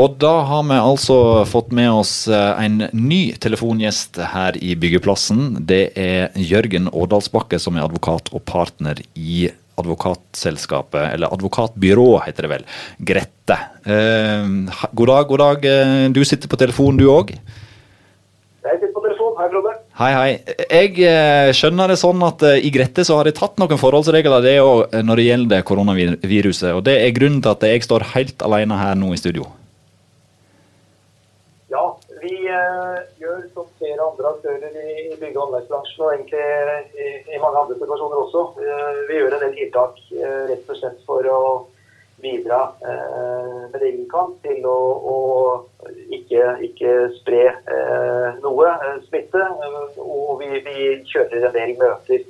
Og 0.00 0.14
da 0.16 0.32
har 0.48 0.62
vi 0.64 0.76
altså 0.80 1.14
fått 1.48 1.74
med 1.76 1.90
oss 1.92 2.14
eh, 2.32 2.62
en 2.64 2.86
ny 2.96 3.34
telefongjest 3.42 4.16
her 4.32 4.56
i 4.56 4.72
byggeplassen. 4.80 5.58
Det 5.68 5.90
er 5.98 6.30
Jørgen 6.40 6.88
Årdalsbakke, 6.88 7.58
som 7.60 7.76
er 7.76 7.84
advokat 7.84 8.30
og 8.32 8.40
partner 8.48 9.02
i 9.12 9.50
advokatselskapet, 9.80 11.02
eller 11.16 11.32
advokatbyrået 11.34 12.24
heter 12.28 12.46
det 12.46 12.52
vel, 12.54 12.64
Grette. 13.12 13.58
Eh, 13.84 14.48
god 14.96 15.12
dag, 15.12 15.28
god 15.34 15.44
dag. 15.44 15.68
Eh, 15.68 16.06
du 16.16 16.22
sitter 16.24 16.48
på 16.48 16.60
telefon 16.64 16.96
du 17.00 17.04
òg? 17.12 17.34
Jeg 17.36 18.80
sitter 18.80 18.96
på 18.96 19.04
telefon. 19.04 19.36
Hei, 19.36 19.52
Frode. 19.52 19.76
Hei, 20.00 20.10
hei. 20.16 20.90
Jeg 20.96 21.60
skjønner 21.60 21.92
det 21.92 22.00
sånn 22.00 22.24
at 22.24 22.48
i 22.56 22.72
Grette 22.72 23.04
så 23.04 23.20
har 23.20 23.28
de 23.28 23.36
tatt 23.36 23.60
noen 23.60 23.84
forholdsregler 23.84 24.48
det 24.48 24.56
eh, 24.64 25.00
når 25.04 25.20
det 25.20 25.30
gjelder 25.30 25.70
koronaviruset. 25.74 26.70
Og 26.72 26.84
det 26.88 27.02
er 27.04 27.16
grunnen 27.20 27.44
til 27.44 27.52
at 27.52 27.68
jeg 27.68 27.84
står 27.84 28.12
helt 28.16 28.48
alene 28.48 28.80
her 28.80 28.96
nå 28.96 29.12
i 29.12 29.20
studio. 29.20 29.50
Eh, 32.50 33.00
gjør 33.20 33.42
som 33.54 33.66
flere 33.78 34.02
andre 34.02 34.30
aktører 34.34 34.72
i, 34.74 34.92
i 35.12 35.16
bygge- 35.20 35.38
og 35.38 35.50
anleggsbransjen, 35.50 36.02
og 36.02 36.14
egentlig 36.14 36.40
i, 37.04 37.10
i, 37.34 37.38
mange 37.42 37.60
andre 37.60 37.76
situasjoner 37.78 38.22
også. 38.24 38.42
Eh, 38.64 38.98
vi 39.10 39.18
gjør 39.20 39.36
en 39.36 39.44
del 39.44 39.54
tiltak 39.58 40.00
eh, 40.16 40.40
rett 40.50 40.72
og 40.72 40.80
slett 40.80 41.04
for 41.06 41.28
å 41.30 41.42
bidra 42.20 42.58
eh, 42.90 43.60
med 43.70 43.78
det 43.78 43.92
vi 44.00 44.08
kan 44.10 44.34
til 44.42 44.66
å, 44.66 44.78
å 45.12 45.16
ikke, 46.16 46.56
ikke, 46.66 46.96
spre 47.20 47.44
eh, 47.52 48.42
noe 48.42 48.74
smitte. 49.06 49.46
og 50.02 50.42
vi, 50.42 50.50
vi 50.66 50.90
kjører 51.12 51.46
en 51.52 51.56
del 51.56 51.76
møter 51.78 52.26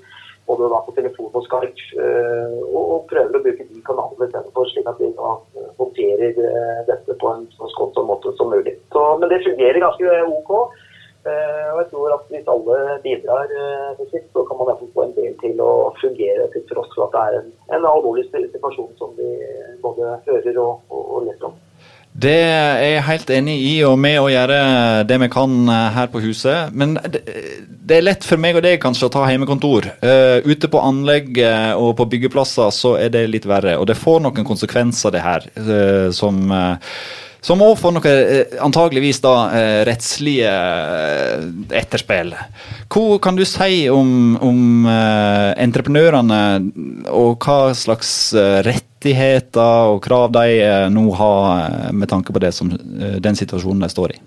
både 0.51 0.69
da 0.73 0.83
på 0.85 0.97
telefon 0.99 1.33
og 1.33 1.47
Skype, 1.47 1.89
eh, 1.97 2.61
og 2.69 3.09
prøver 3.09 3.39
å 3.39 3.45
bruke 3.47 3.65
de 3.65 3.83
kanalene 3.89 4.29
istedenfor, 4.29 4.69
slik 4.69 4.93
at 4.93 5.01
vi 5.01 5.13
da 5.17 5.35
håndterer 5.81 6.41
dette 6.91 7.17
på 7.17 7.33
en 7.33 7.49
så 7.57 7.73
skånsom 7.73 8.11
måte 8.11 8.37
som 8.37 8.53
mulig. 8.53 8.70
Så, 9.01 9.09
men 9.21 9.33
det 9.33 9.41
fungerer 9.47 9.81
ganske 9.81 10.23
OK. 10.29 10.53
Og 11.21 11.79
jeg 11.81 11.87
tror 11.91 12.13
at 12.17 12.29
hvis 12.33 12.47
alle 12.49 12.77
bidrar 13.05 13.51
til 13.97 14.07
sitt, 14.13 14.29
så 14.33 14.45
kan 14.49 14.61
man 14.61 14.79
få 14.81 15.05
en 15.05 15.17
del 15.17 15.35
til 15.41 15.61
å 15.61 15.73
fungere, 16.01 16.49
til 16.53 16.65
tross 16.69 16.93
for 16.97 17.07
at 17.09 17.17
det 17.17 17.25
er 17.25 17.41
en, 17.41 17.51
en 17.77 17.89
alvorlig 17.93 18.25
situasjon 18.33 18.95
som 19.01 19.13
vi 19.19 19.29
både 19.85 20.15
hører 20.29 20.63
og, 20.65 20.81
og, 20.89 21.03
og 21.17 21.27
leser 21.29 21.51
om. 21.51 21.59
Det 22.11 22.35
er 22.43 22.81
jeg 22.83 23.05
helt 23.07 23.31
enig 23.31 23.55
i, 23.63 23.75
og 23.87 23.95
med 24.03 24.17
å 24.19 24.27
gjøre 24.33 24.57
det 25.07 25.19
vi 25.23 25.29
kan 25.31 25.53
eh, 25.71 25.93
her 25.95 26.09
på 26.11 26.23
huset. 26.25 26.75
Men 26.75 26.97
det, 27.07 27.23
er 27.95 28.03
lett 28.03 28.27
for 28.27 28.41
meg 28.41 28.59
og 28.59 28.65
deg 28.67 28.81
kanskje 28.83 29.07
å 29.07 29.13
ta 29.15 29.29
hjemmekontor. 29.31 29.87
Uh, 30.03 30.43
ute 30.47 30.69
på 30.71 30.83
anlegg 30.83 31.39
og 31.79 31.95
på 31.99 32.07
byggeplasser 32.11 32.71
så 32.75 32.97
er 32.99 33.15
det 33.15 33.25
litt 33.31 33.47
verre. 33.51 33.77
Og 33.79 33.87
det 33.91 33.99
får 33.99 34.23
noen 34.25 34.47
konsekvenser, 34.47 35.15
det 35.15 35.23
her, 35.23 35.47
uh, 35.59 36.11
som 36.15 36.43
uh, 36.51 36.75
som 37.41 37.63
òg 37.65 37.77
får 37.81 37.95
noe 37.97 38.15
antageligvis 38.61 39.23
da 39.25 39.35
rettslige 39.89 40.51
etterspill. 41.81 42.35
Hva 42.93 43.19
kan 43.23 43.39
du 43.39 43.47
si 43.49 43.87
om, 43.93 44.37
om 44.45 44.87
entreprenørene, 44.91 46.43
og 47.09 47.41
hva 47.41 47.73
slags 47.77 48.13
rettigheter 49.01 49.95
og 49.95 50.03
krav 50.05 50.31
de 50.33 50.61
eh, 50.61 50.91
nå 50.93 51.11
har 51.17 51.65
eh, 51.65 51.93
med 51.93 52.09
tanke 52.09 52.33
på 52.33 52.53
som, 52.53 52.71
eh, 52.71 53.17
den 53.21 53.37
situasjonen 53.37 53.81
de 53.81 53.89
står 53.89 54.13
i? 54.13 54.21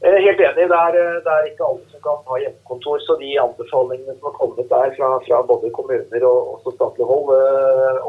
Jeg 0.00 0.12
er 0.16 0.24
helt 0.24 0.40
enig. 0.40 0.68
Det 0.68 0.76
er, 0.76 0.92
det 1.20 1.32
er, 1.34 1.48
ikke 1.50 1.64
alle 1.68 1.89
kan 2.04 2.24
ha 2.30 2.40
hjemmekontor. 2.42 2.98
Så 3.04 3.16
de 3.20 3.30
anbefalingene 3.42 4.16
som 4.16 4.30
har 4.30 4.36
kommet 4.38 4.72
der 4.72 4.94
fra, 4.96 5.12
fra 5.26 5.42
både 5.50 5.70
kommuner 5.76 6.26
og 6.30 6.56
også 6.56 6.74
statlig 6.76 7.06
hold 7.10 7.30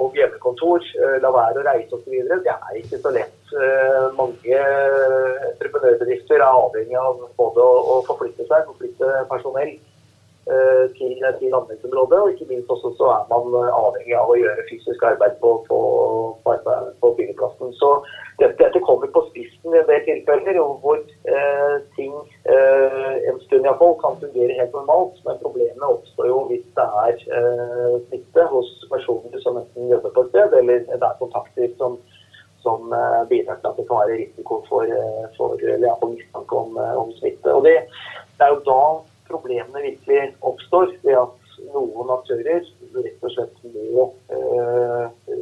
og 0.02 0.18
hjemmekontor, 0.18 0.88
la 1.24 1.34
være 1.36 1.62
å 1.62 1.68
reise 1.68 1.98
osv., 1.98 2.18
det 2.32 2.56
er 2.56 2.82
ikke 2.82 3.02
så 3.04 3.14
lett. 3.16 3.56
Mange 4.18 4.60
entreprenørbedrifter 5.52 6.40
er 6.40 6.48
avhengig 6.48 7.00
av 7.00 7.24
både 7.40 7.64
å, 7.64 8.02
forflytte 8.08 8.48
seg, 8.48 8.68
forflytte 8.70 9.26
personell 9.32 9.76
Eh, 9.76 9.91
til, 10.98 11.14
til 11.40 11.54
anleggsområdet. 11.54 12.20
Og 12.20 12.32
ikke 12.32 12.46
minst 12.50 12.70
også 12.74 12.92
så 12.98 13.08
er 13.18 13.24
man 13.32 13.46
eh, 13.60 13.80
avhengig 13.84 14.16
av 14.18 14.32
å 14.32 14.38
gjøre 14.40 14.68
fysisk 14.70 15.04
arbeid 15.12 15.38
på, 15.44 15.52
på, 15.68 15.80
på, 16.44 16.56
på 17.02 17.12
byggeplassen. 17.18 17.74
Så 17.80 17.90
dette, 18.40 18.58
dette, 18.64 18.82
kommer 18.88 19.12
på 19.14 19.24
spissen 19.30 19.76
i 19.76 19.82
en 19.82 19.90
del 19.90 20.02
tilfeller 20.08 20.60
hvor 20.84 20.98
eh, 21.36 21.76
ting 21.98 22.16
eh, 22.56 23.14
en 23.30 23.38
stund 23.46 23.68
iallfall 23.68 23.98
kan 24.02 24.18
fungere 24.24 24.58
helt 24.60 24.74
normalt. 24.78 25.22
Men 25.28 25.42
problemet 25.44 25.88
oppstår 25.90 26.32
jo 26.32 26.40
hvis 26.50 26.66
det 26.80 26.88
er 27.04 27.22
eh, 27.38 28.00
smitte 28.08 28.48
hos 28.56 28.74
personer 28.94 29.46
som 29.46 29.62
enten 29.62 29.94
jobber 29.94 30.16
på 30.16 30.26
et 30.26 30.34
sted, 30.34 30.58
eller 30.62 30.84
det 30.90 30.98
er 30.98 31.22
kontakter 31.22 31.70
som, 31.78 32.00
som 32.66 32.98
eh, 32.98 33.22
bidrar 33.30 33.62
til 33.62 33.72
at 33.72 33.80
det 33.80 33.88
kan 33.88 34.04
være 34.04 34.20
risiko 34.26 34.64
for, 34.72 34.98
for 35.38 35.56
eller 35.62 35.88
iallfall 35.88 36.18
mistanke 36.18 36.66
om, 36.66 36.82
om 37.06 37.16
smitte. 37.22 37.54
Og 37.54 37.66
det, 37.70 37.78
det 38.38 38.48
er 38.48 38.56
jo 38.56 38.62
da 38.68 38.82
problemene 39.32 39.86
virkelig 39.86 40.34
oppstår 40.48 40.94
ved 41.06 41.18
at 41.20 41.38
noen 41.74 42.12
aktører 42.16 42.64
rett 42.96 43.26
og 43.26 43.34
slett 43.34 43.64
må 43.74 44.08
eh, 44.34 45.36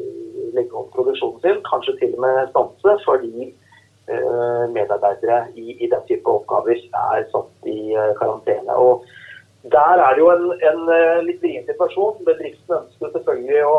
legge 0.55 0.75
om 0.77 0.89
produksjonen 0.93 1.41
sin, 1.43 1.61
kanskje 1.69 1.95
til 2.01 2.15
og 2.17 2.23
med 2.25 2.41
stanse, 2.51 2.95
fordi 3.05 3.47
eh, 3.47 4.65
medarbeidere 4.73 5.41
i, 5.55 5.77
i, 5.77 5.89
den 5.91 6.03
type 6.09 6.33
oppgaver 6.33 6.79
er 6.79 7.25
satt 7.33 7.69
i 7.69 7.93
eh, 7.95 8.13
karantene. 8.19 8.75
Og 8.75 9.05
der 9.71 10.03
er 10.03 10.15
det 10.15 10.23
jo 10.23 10.29
en, 10.33 10.45
en 10.71 10.83
litt 11.27 11.41
vrien 11.43 11.65
situasjon. 11.67 12.21
Bedriften 12.27 12.77
ønsker 12.81 13.15
selvfølgelig 13.15 13.65
å 13.67 13.75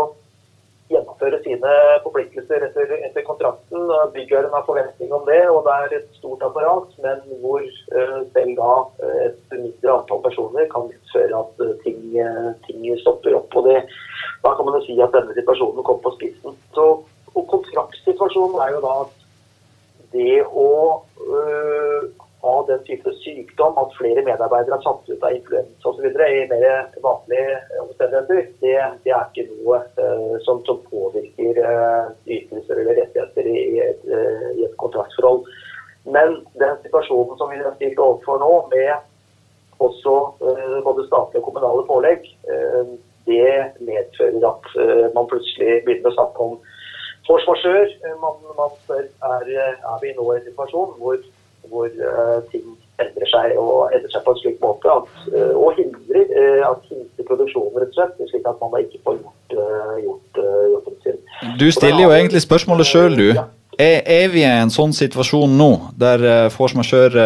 gjennomføre 0.91 1.39
sine 1.45 1.73
forpliktelser 2.05 2.65
etter, 2.67 2.95
etter 3.07 3.25
kontrakten. 3.27 3.91
Byggherren 4.15 4.55
har 4.55 4.67
forventning 4.67 5.13
om 5.15 5.25
det, 5.29 5.41
og 5.51 5.63
det 5.67 5.77
er 5.77 5.95
et 5.99 6.09
stort 6.19 6.43
apparat. 6.47 6.91
Men 7.05 7.23
hvor 7.43 7.63
uh, 7.63 8.19
selv 8.35 8.57
da 8.59 8.73
eh, 9.07 9.21
et 9.29 9.57
mindre 9.57 9.97
antall 9.97 10.23
personer 10.27 10.69
kan 10.73 10.89
medføre 10.91 11.43
at 11.43 11.65
uh, 11.65 11.75
ting, 11.85 12.03
ting, 12.67 12.85
stopper 13.03 13.39
opp. 13.39 13.57
og 13.61 13.69
det, 13.69 13.79
Da 14.45 14.55
kan 14.57 14.67
man 14.67 14.79
jo 14.79 14.85
si 14.89 14.99
at 15.01 15.15
denne 15.15 15.37
situasjonen 15.39 15.87
kommer 15.87 16.05
på 16.07 16.17
spissen. 16.19 16.59
Så, 16.77 16.87
og 17.35 17.45
Kontraktsituasjonen 17.55 18.59
er 18.65 18.75
jo 18.77 18.85
da 18.87 18.97
at 19.05 19.17
det 20.11 20.41
å 20.43 20.71
ha 22.43 22.53
den 22.69 22.85
type 22.85 23.13
sykdom, 23.21 23.79
at 23.83 23.97
flere 23.99 24.23
medarbeidere 24.25 24.79
er 24.79 24.85
satt 24.85 25.09
ut 25.09 25.25
av 25.27 25.35
influensa 25.37 25.91
osv. 25.91 26.07
i 26.09 26.47
mer 26.49 26.67
vanlige 27.05 27.59
omstendigheter, 27.83 28.47
det, 28.63 28.77
det 29.05 29.13
er 29.13 29.27
ikke 29.29 29.49
noe 29.51 29.81
uh, 30.01 30.37
som, 30.47 30.63
som, 30.69 30.81
påvirker 30.89 31.61
uh, 31.61 32.09
ytelser 32.25 32.81
eller 32.81 33.03
rettigheter 33.03 33.51
i, 33.51 33.59
i, 33.75 33.83
et, 33.85 34.07
uh, 34.09 34.47
i, 34.55 34.65
et, 34.65 34.77
kontraktsforhold. 34.81 35.45
Men 36.09 36.41
den 36.63 36.81
situasjonen 36.87 37.37
som 37.37 37.53
vi 37.53 37.61
har 37.61 37.77
stilt 37.77 38.01
overfor 38.01 38.41
nå, 38.41 38.53
med 38.73 38.93
også 39.81 40.15
både 40.85 41.07
statlige 41.07 41.41
og 41.41 41.47
kommunale 41.47 41.85
pålegg, 41.89 42.27
det 43.25 43.53
medfører 43.81 44.45
at 44.49 44.67
man 45.15 45.29
plutselig 45.29 45.79
begynner 45.87 46.11
å 46.11 46.17
snakke 46.19 46.45
om 46.45 46.59
forsvarsør. 47.29 47.95
Man, 48.21 48.43
man 48.59 48.75
spør 48.83 49.07
er, 49.07 49.53
er 49.93 50.03
vi 50.03 50.13
nå 50.17 50.27
i 50.27 50.37
en 50.37 50.45
situasjon 50.51 50.93
hvor, 51.01 51.21
hvor 51.69 51.91
ting 52.51 52.65
endrer 53.01 53.31
seg 53.31 53.55
og 53.61 53.93
endrer 53.95 54.13
seg 54.13 54.25
på 54.25 54.35
en 54.35 54.41
slik 54.41 54.59
måte 54.65 54.93
at, 54.93 55.15
eh, 55.33 55.55
og 55.57 55.79
hindrer 55.79 56.35
eh, 56.43 56.65
at 56.67 56.91
hindrer 56.91 57.29
produksjonen, 57.29 57.79
rett 57.81 57.95
og 57.95 57.99
slett, 57.99 58.29
slik 58.33 58.49
at 58.49 58.61
man 58.63 58.75
da 58.75 58.83
ikke 58.85 59.01
får 59.07 59.19
gjort, 59.21 59.57
eh, 59.57 59.95
gjort 60.05 60.43
jobben 60.75 60.99
sin. 61.05 61.23
Du 61.61 61.67
stiller 61.75 62.05
jo 62.05 62.13
egentlig 62.15 62.45
spørsmålet 62.45 62.91
sjøl, 62.91 63.17
du. 63.17 63.29
Ja. 63.33 63.49
Er, 63.81 64.03
er, 64.05 64.27
vi 64.29 64.43
i 64.43 64.49
en 64.49 64.73
sånn 64.73 64.93
situasjon 64.93 65.55
nå, 65.57 65.71
der 65.97 66.51
force 66.53 66.77
majeure 66.77 67.23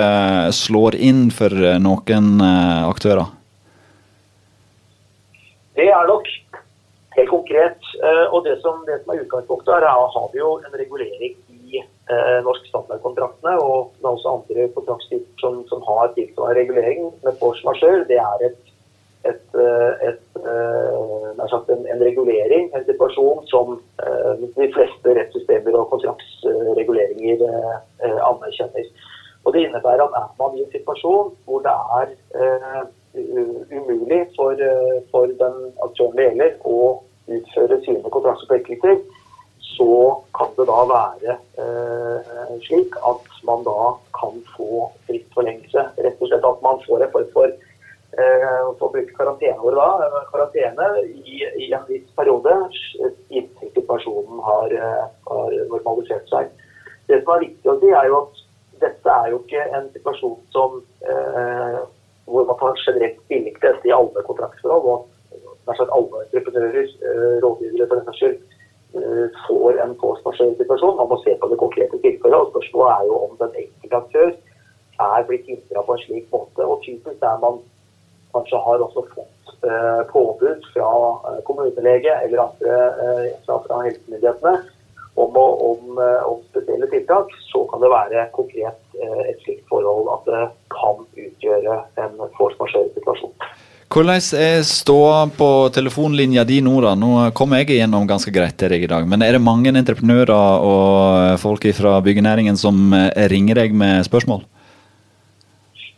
slår 0.54 0.94
inn 1.02 1.26
for 1.34 1.50
noen 1.82 2.28
aktører? 2.86 3.32
Det 5.74 5.88
er 5.90 6.06
nok 6.06 6.30
helt 7.16 7.32
konkret. 7.32 7.90
Og 8.30 8.44
det 8.46 8.60
som, 8.62 8.84
det 8.86 9.00
som 9.00 9.16
er 9.16 9.24
utgangspunktet, 9.24 9.72
er 9.74 9.88
at 9.88 10.14
har 10.14 10.28
vi 10.30 10.44
jo 10.44 10.52
en 10.60 10.78
regulering 10.78 11.34
eh, 12.10 12.38
norske 12.44 12.68
standardkontraktene, 12.68 13.56
og 13.60 13.92
det 13.98 14.04
er 14.04 14.12
også 14.12 14.36
andre 14.36 14.68
kontraktstyper 14.76 15.40
som, 15.40 15.62
som, 15.70 15.82
har 15.88 16.12
tilsvarende 16.16 16.60
regulering 16.60 17.10
med 17.24 17.38
force 17.40 17.64
majeure. 17.66 18.04
Det 18.10 18.18
er 18.20 18.46
et, 18.48 18.60
et, 19.30 19.46
eh, 19.64 20.08
et, 20.10 20.24
eh, 20.42 21.72
en, 21.74 21.86
en, 21.92 22.04
regulering, 22.08 22.68
en 22.74 22.86
situasjon 22.88 23.46
som 23.52 23.78
eh, 24.04 24.44
de 24.58 24.68
fleste 24.76 25.16
rettssystemer 25.18 25.78
og 25.78 25.88
kontraktsreguleringer 25.94 27.46
anerkjenner. 28.02 28.92
Og 29.44 29.52
Det 29.52 29.66
innebærer 29.66 30.04
at 30.04 30.14
er 30.20 30.28
man 30.40 30.54
i 30.56 30.62
en 30.64 30.72
situasjon 30.72 31.34
hvor 31.44 31.64
det 31.64 31.72
er 32.00 32.86
umulig 33.76 34.22
for, 34.36 34.56
for 35.10 35.28
den 35.42 35.58
aktøren 35.84 36.16
det 36.16 36.24
gjelder 36.30 36.54
å 36.64 36.78
utføre 37.34 37.76
sine 37.84 38.10
kontraktsforpliktelser, 38.14 39.04
så 39.76 40.22
kan 40.38 40.50
det 40.56 40.66
da 40.68 40.80
være 40.90 41.36
eh, 41.62 42.56
slik 42.66 42.96
at 43.10 43.38
man 43.48 43.64
da 43.66 43.94
kan 44.18 44.36
få 44.56 44.88
fristforlengelse. 45.06 45.86
Rett 46.04 46.20
og 46.20 46.30
slett 46.30 46.46
at 46.50 46.62
man 46.66 46.82
får 46.84 47.06
en 47.06 47.14
form 47.14 47.30
for 47.32 47.48
eh, 47.48 48.60
for 48.78 48.86
å 48.88 48.92
bruke 48.92 49.16
karanteneordet 49.18 49.80
da, 49.80 49.88
eh, 50.06 50.28
karantene 50.32 50.88
i, 51.08 51.40
i, 51.64 51.72
en 51.72 51.86
viss 51.88 52.06
periode 52.18 52.54
inntil 53.30 53.72
situasjonen 53.72 54.44
har, 54.50 54.76
eh, 54.78 55.04
har, 55.30 55.58
normalisert 55.72 56.30
seg. 56.30 56.52
Det 57.08 57.22
som 57.22 57.34
er 57.34 57.46
viktig 57.48 57.72
å 57.72 57.78
si, 57.80 57.90
er 57.90 58.10
jo 58.10 58.22
at 58.22 58.44
dette 58.84 59.18
er 59.18 59.32
jo 59.32 59.42
ikke 59.42 59.66
en 59.78 59.90
situasjon 59.96 60.38
som 60.54 60.80
eh, 61.08 61.82
hvor 62.28 62.46
man 62.48 62.60
tar 62.60 62.78
generelt 62.86 63.18
stilling 63.26 63.58
til 63.58 63.70
dette 63.72 63.90
i 63.90 63.96
alle 63.96 64.28
kontraktsforhold. 64.28 64.86
og 64.92 65.10
nær 65.64 65.76
sagt 65.78 65.92
alle 65.96 66.26
entreprenører, 66.26 66.90
eh, 67.08 67.36
rådgivere 67.42 67.88
for 67.88 67.98
den 67.98 68.06
saks 68.08 68.20
skyld, 68.22 68.42
Eh, 68.94 69.28
får 69.48 69.80
en 69.82 69.94
force-majeure-situasjon. 69.98 70.96
Man 70.96 71.08
må 71.10 71.16
se 71.24 71.32
på 71.40 71.48
det 71.50 71.58
konkrete 71.58 71.98
tilfellet. 72.02 72.38
og 72.40 72.50
Spørsmålet 72.52 72.92
er 72.94 73.06
jo 73.08 73.14
om 73.26 73.32
den 73.40 73.52
enkelte 73.62 73.96
aktør 74.02 74.30
er 75.06 75.24
blitt 75.26 75.48
hindra 75.50 75.82
på 75.82 75.96
en 75.96 76.04
slik 76.04 76.26
måte. 76.34 76.62
Og 76.62 76.82
typisk 76.84 77.18
der 77.24 77.40
man 77.44 77.58
kanskje 78.34 78.53
har 78.64 78.84
også 78.84 79.04
fått 79.14 79.66
eh, 79.66 80.00
påbud 80.12 80.64
fra 80.74 80.92
eh, 81.30 81.40
kommunelege 81.48 82.14
eller 82.24 82.46
andre 82.46 82.78
eh, 83.04 83.26
fra, 83.46 83.58
fra 83.66 83.82
helsemyndighetene 83.86 84.54
om, 85.14 85.36
om, 85.36 85.98
om, 86.26 86.40
spesielle 86.50 86.88
tiltak, 86.90 87.30
så 87.52 87.62
kan 87.70 87.84
det 87.84 87.90
være 87.92 88.24
konkret 88.34 88.96
et 89.28 89.44
slikt 89.44 89.68
forhold 89.70 90.08
at 90.10 90.24
det 90.26 90.40
kan 90.74 91.04
utgjøre 91.04 91.76
en 92.02 92.16
force 92.34 92.58
majeure-situasjon. 92.58 93.30
Hvordan 93.94 94.18
er 94.42 94.64
ståa 94.66 95.20
på 95.38 95.50
telefonlinja 95.76 96.42
di 96.48 96.58
nå, 96.66 96.72
da? 96.82 96.96
Nå 96.98 97.28
kom 97.38 97.54
jeg 97.54 97.76
igjennom 97.76 98.08
ganske 98.10 98.34
greit 98.34 98.58
til 98.58 98.74
deg 98.74 98.88
i 98.88 98.90
dag. 98.90 99.06
Men 99.06 99.22
er 99.22 99.36
det 99.36 99.44
mange 99.44 99.70
entreprenører 99.70 100.66
og 100.66 101.38
folk 101.44 101.68
fra 101.78 102.00
byggenæringen 102.02 102.58
som 102.58 102.90
ringer 103.30 103.62
deg 103.62 103.78
med 103.84 104.02
spørsmål? 104.10 104.42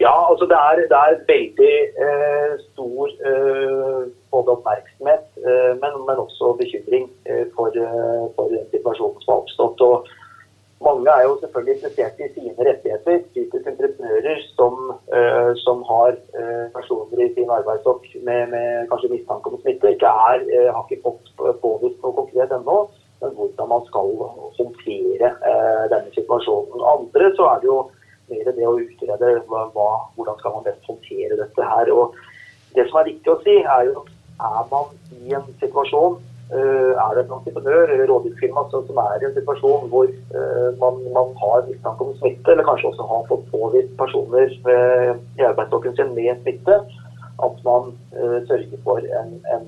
Ja, 0.06 0.16
altså 0.30 0.46
det 0.52 0.58
er, 0.68 0.74
det 0.92 0.98
er 1.04 1.22
veldig 1.32 1.74
eh, 2.06 2.52
stor 2.68 3.04
eh, 3.28 4.02
både 4.34 4.52
oppmerksomhet, 4.56 5.24
eh, 5.48 5.72
men, 5.82 5.92
men, 6.08 6.16
også 6.26 6.44
bekymring 6.60 7.06
eh, 7.30 7.46
for, 7.54 7.68
eh, 7.86 8.24
for 8.36 8.46
situasjonen 8.74 9.20
som 9.22 9.32
har 9.32 9.40
oppstått. 9.42 9.80
Og 9.88 9.96
mange 10.86 11.10
er 11.16 11.22
jo 11.26 11.38
selvfølgelig 11.40 11.74
interessert 11.76 12.20
i 12.22 12.28
sine 12.36 12.68
rettigheter. 12.68 13.16
Typisk 13.34 13.66
entreprenører 13.72 14.38
som, 14.58 14.74
uh, 15.16 15.52
som 15.64 15.78
har 15.90 16.12
personer 16.76 17.22
i 17.24 17.30
sin 17.34 17.50
arbeidsstokk 17.58 18.04
med, 18.28 18.40
med, 18.52 18.66
kanskje 18.90 19.12
mistanke 19.14 19.50
om 19.50 19.62
smitte, 19.62 19.94
ikke 19.94 20.10
er, 20.28 20.44
har 20.74 20.84
ikke 20.84 21.06
fått 21.08 21.32
påvist 21.64 22.04
noe 22.04 22.18
konkret 22.20 22.52
ennå. 22.58 22.76
Men 23.22 23.32
hvordan 23.38 23.72
man 23.72 23.86
skal 23.88 24.12
håndtere 24.58 25.32
denne 25.94 26.12
situasjonen. 26.18 26.84
Andre 26.94 27.32
så 27.38 27.48
er 27.54 27.64
det 27.64 27.72
jo 27.72 27.78
mer 28.30 28.52
det 28.52 28.68
å 28.68 28.78
utrede 28.80 29.32
hva, 29.48 29.90
hvordan 30.16 30.38
skal 30.40 30.56
man 30.56 30.66
best 30.66 30.88
håndtere 30.88 31.40
dette 31.40 31.68
her. 31.72 31.92
Og 31.94 32.16
det 32.76 32.86
som 32.88 33.00
er 33.00 33.10
viktig 33.12 33.32
å 33.32 33.40
si, 33.44 33.58
er 33.62 33.90
jo 33.90 34.00
at 34.02 34.14
er 34.46 34.72
man 34.72 34.90
i 35.16 35.36
en 35.36 35.46
situasjon 35.62 36.18
Eh, 36.54 36.92
er 37.04 37.14
det 37.14 37.22
en 37.24 37.32
entreprenør 37.36 37.90
eller 37.92 38.06
rådgivningsfirma 38.06 38.62
som 38.70 38.98
er 39.02 39.22
i 39.22 39.26
en 39.26 39.32
situasjon 39.34 39.88
hvor 39.90 40.06
eh, 40.06 40.68
man, 40.82 41.00
man 41.16 41.32
har 41.40 41.64
mistanke 41.66 42.04
om 42.04 42.12
smitte, 42.20 42.52
eller 42.52 42.68
kanskje 42.68 42.92
også 42.92 43.06
har 43.10 43.24
fått 43.30 43.48
påvist 43.50 43.96
personer 43.98 44.54
i 44.54 45.42
arbeidsstokken 45.48 45.96
sin 45.96 46.14
med 46.14 46.38
smitte, 46.44 46.76
at 47.46 47.56
man 47.66 47.90
uh, 48.14 48.38
sørger 48.48 48.78
for 48.84 49.02
en, 49.20 49.32
en, 49.52 49.66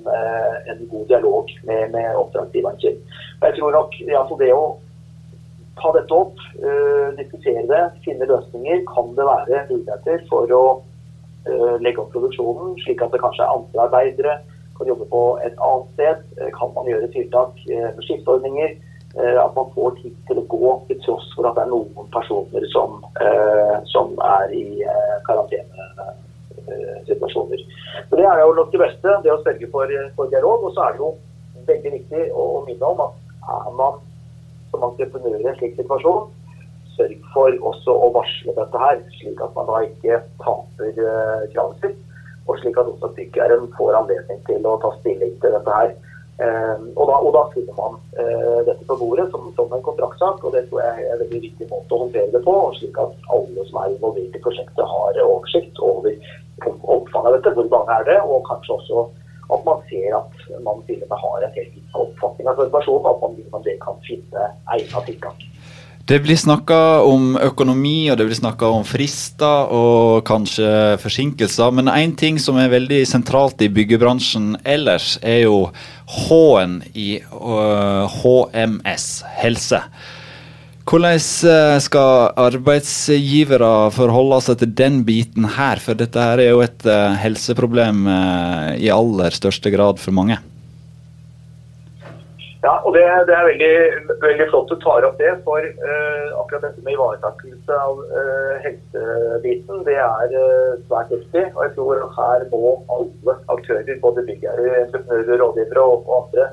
en, 0.71 0.79
god 0.93 1.05
dialog 1.11 1.51
med, 1.69 1.91
med 1.93 2.17
oppdragsgiveren 2.17 2.79
sin. 2.81 3.03
Jeg 3.43 3.59
tror 3.59 3.75
nok 3.75 3.99
altså 4.23 4.39
det 4.41 4.49
å 4.55 4.63
ta 5.81 5.95
dette 5.97 6.15
opp, 6.15 6.37
uh, 6.61 7.09
diskutere 7.19 7.65
det, 7.71 7.83
finne 8.05 8.29
løsninger, 8.29 8.85
kan 8.91 9.11
det 9.17 9.27
være 9.27 9.65
muligheter 9.73 10.23
for 10.31 10.55
å 10.55 10.63
legge 11.81 12.03
opp 12.03 12.11
produksjonen, 12.13 12.75
slik 12.83 13.01
at 13.01 13.15
det 13.15 13.21
kanskje 13.23 13.41
er 13.41 13.55
andre 13.55 13.85
arbeidere 13.87 14.35
kan 14.79 14.89
jobbe 14.89 15.05
på 15.11 15.39
et 15.47 15.57
annet 15.69 15.89
sted. 15.95 16.17
Eh, 16.41 16.51
kan 16.59 16.69
man 16.77 16.89
gjøre 16.91 17.15
tiltak 17.15 17.51
eh, 17.71 17.89
med 17.97 18.03
skifteordninger? 18.07 18.71
Eh, 19.19 19.37
at 19.45 19.53
man 19.57 19.67
får 19.75 19.91
tid 20.03 20.15
til 20.29 20.37
å 20.39 20.51
gå 20.55 20.71
til 20.89 20.99
tross 21.05 21.27
for 21.35 21.43
at 21.49 21.55
det 21.57 21.63
er 21.65 21.73
noen 21.73 22.07
personer 22.15 22.63
som, 22.75 22.91
som 23.93 24.07
er 24.23 24.47
i 24.55 24.67
karantenesituasjoner. 25.27 27.61
Det 28.13 28.27
er 28.27 28.39
jo 28.45 28.59
nok 28.59 28.71
det 28.75 28.83
beste, 28.85 29.09
det 29.25 29.33
å 29.33 29.43
sørge 29.43 29.67
for, 29.73 29.87
for 30.19 30.25
dialog. 30.35 30.59
Og 30.69 30.73
så 30.77 30.81
er 30.85 30.91
det 30.95 31.01
jo 31.03 31.11
veldig 31.71 31.91
viktig 31.97 32.23
å, 32.37 32.39
minne 32.69 32.87
om 32.93 32.99
at 33.09 33.15
er 33.49 33.73
man 33.81 33.95
som 34.79 34.91
entreprenør 34.95 35.41
i 35.43 35.49
en 35.51 35.59
slik 35.61 35.79
situasjon, 35.79 36.29
sørg 36.97 37.31
for 37.35 37.65
også 37.71 37.95
å 37.95 38.11
varsle 38.17 38.55
dette 38.57 38.83
her, 38.83 39.01
slik 39.21 39.41
at 39.45 39.55
man 39.55 39.69
da 39.71 39.83
ikke 39.87 40.23
taper 40.43 40.95
kravet 41.55 41.83
sitt 41.85 42.05
og 42.49 42.57
slik 42.63 42.79
at 42.81 42.89
også 42.89 43.11
byggherren 43.17 43.69
får 43.77 43.97
anledning 43.99 44.41
til 44.49 44.67
å 44.67 44.79
ta 44.83 44.91
stilling 45.01 45.35
til 45.43 45.55
dette 45.55 45.75
her. 45.81 45.93
Eh, 46.39 46.83
og, 46.95 47.05
da, 47.11 47.17
og 47.19 47.33
da 47.35 47.43
finner 47.53 47.77
man 47.77 47.97
eh, 48.23 48.61
dette 48.69 48.87
på 48.89 48.97
bordet 49.01 49.27
som, 49.33 49.49
som, 49.57 49.73
en 49.75 49.85
kontraktsak, 49.85 50.45
og 50.47 50.55
det 50.55 50.65
tror 50.69 50.85
jeg 50.85 51.05
er 51.05 51.15
en 51.17 51.23
veldig 51.25 51.41
viktig 51.45 51.69
måte 51.71 51.95
å 51.95 52.03
håndtere 52.05 52.33
det 52.35 52.43
på. 52.47 52.57
slik 52.79 53.01
at 53.03 53.33
alle 53.35 53.65
som 53.69 53.81
er 53.83 53.97
involvert 53.97 54.39
i 54.39 54.45
prosjektet, 54.45 54.85
har 54.95 55.23
oversikt 55.27 55.83
over 55.85 56.15
omfanget 56.65 57.27
av 57.27 57.37
dette. 57.37 57.55
Hvor 57.59 57.73
mange 57.75 57.99
er 57.99 58.09
det? 58.09 58.21
Og 58.25 58.47
kanskje 58.49 58.79
også 58.79 59.05
at 59.55 59.65
man 59.65 59.85
ser 59.89 60.17
at 60.19 60.49
man 60.65 60.83
til 60.87 61.03
og 61.03 61.09
med 61.13 61.23
har 61.25 61.45
en 61.47 61.55
helt 61.57 61.77
gitt 61.77 62.01
oppfatning 62.03 62.51
av 62.51 62.59
situasjonen, 62.61 63.13
at 63.13 63.23
man, 63.25 63.39
man 63.53 63.65
det 63.65 63.79
kan 63.85 64.03
finne 64.07 64.51
egnet 64.75 65.09
tiltak. 65.09 65.47
Det 66.09 66.23
blir 66.25 66.39
snakka 66.41 67.03
om 67.05 67.35
økonomi, 67.37 68.09
og 68.09 68.17
det 68.17 68.25
blir 68.31 68.39
snakka 68.39 68.71
om 68.79 68.85
frister 68.89 69.69
og 69.77 70.23
kanskje 70.25 70.97
forsinkelser. 71.03 71.75
Men 71.77 71.91
én 71.93 72.15
ting 72.17 72.39
som 72.41 72.57
er 72.57 72.71
veldig 72.73 73.03
sentralt 73.05 73.61
i 73.61 73.69
byggebransjen 73.69 74.55
ellers, 74.65 75.19
er 75.21 75.43
jo 75.43 75.59
H-en 76.09 76.79
i 76.97 77.11
HMS, 77.29 79.11
helse. 79.43 79.83
Hvordan 80.89 81.21
øh, 81.53 81.79
skal 81.85 82.33
arbeidsgivere 82.41 83.91
forholde 83.93 84.39
seg 84.41 84.61
til 84.63 84.71
den 84.81 85.03
biten 85.05 85.45
her? 85.59 85.83
For 85.85 85.99
dette 85.99 86.17
her 86.17 86.41
er 86.41 86.55
jo 86.55 86.63
et 86.65 86.87
øh, 86.89 87.17
helseproblem 87.21 88.07
øh, 88.09 88.71
i 88.81 88.89
aller 88.89 89.37
største 89.37 89.69
grad 89.75 90.01
for 90.01 90.17
mange. 90.17 90.39
Ja, 92.65 92.73
og 92.87 92.95
det, 92.97 93.05
det 93.29 93.35
er 93.37 93.45
veldig, 93.51 93.75
veldig, 94.25 94.47
flott 94.51 94.73
du 94.73 94.79
tar 94.83 95.05
opp 95.07 95.21
det. 95.21 95.31
For 95.45 95.63
uh, 95.63 96.29
akkurat 96.41 96.65
dette 96.67 96.83
med 96.83 96.97
ivaretakelse 96.97 97.77
av 97.85 98.01
uh, 98.03 98.55
helsebiten, 98.65 99.85
det 99.87 99.95
er 99.95 100.35
uh, 100.35 100.75
svært 100.89 101.13
viktig. 101.15 101.45
Og 101.55 101.63
jeg 101.67 101.75
tror 101.77 102.03
her 102.17 102.47
må 102.51 102.73
alle 102.97 103.37
aktører, 103.55 103.93
både 104.03 104.27
byggherrer, 104.27 104.81
entreprenører, 104.87 105.39
rådgivere 105.45 105.85
og, 105.85 106.09
og 106.09 106.25
andre 106.25 106.49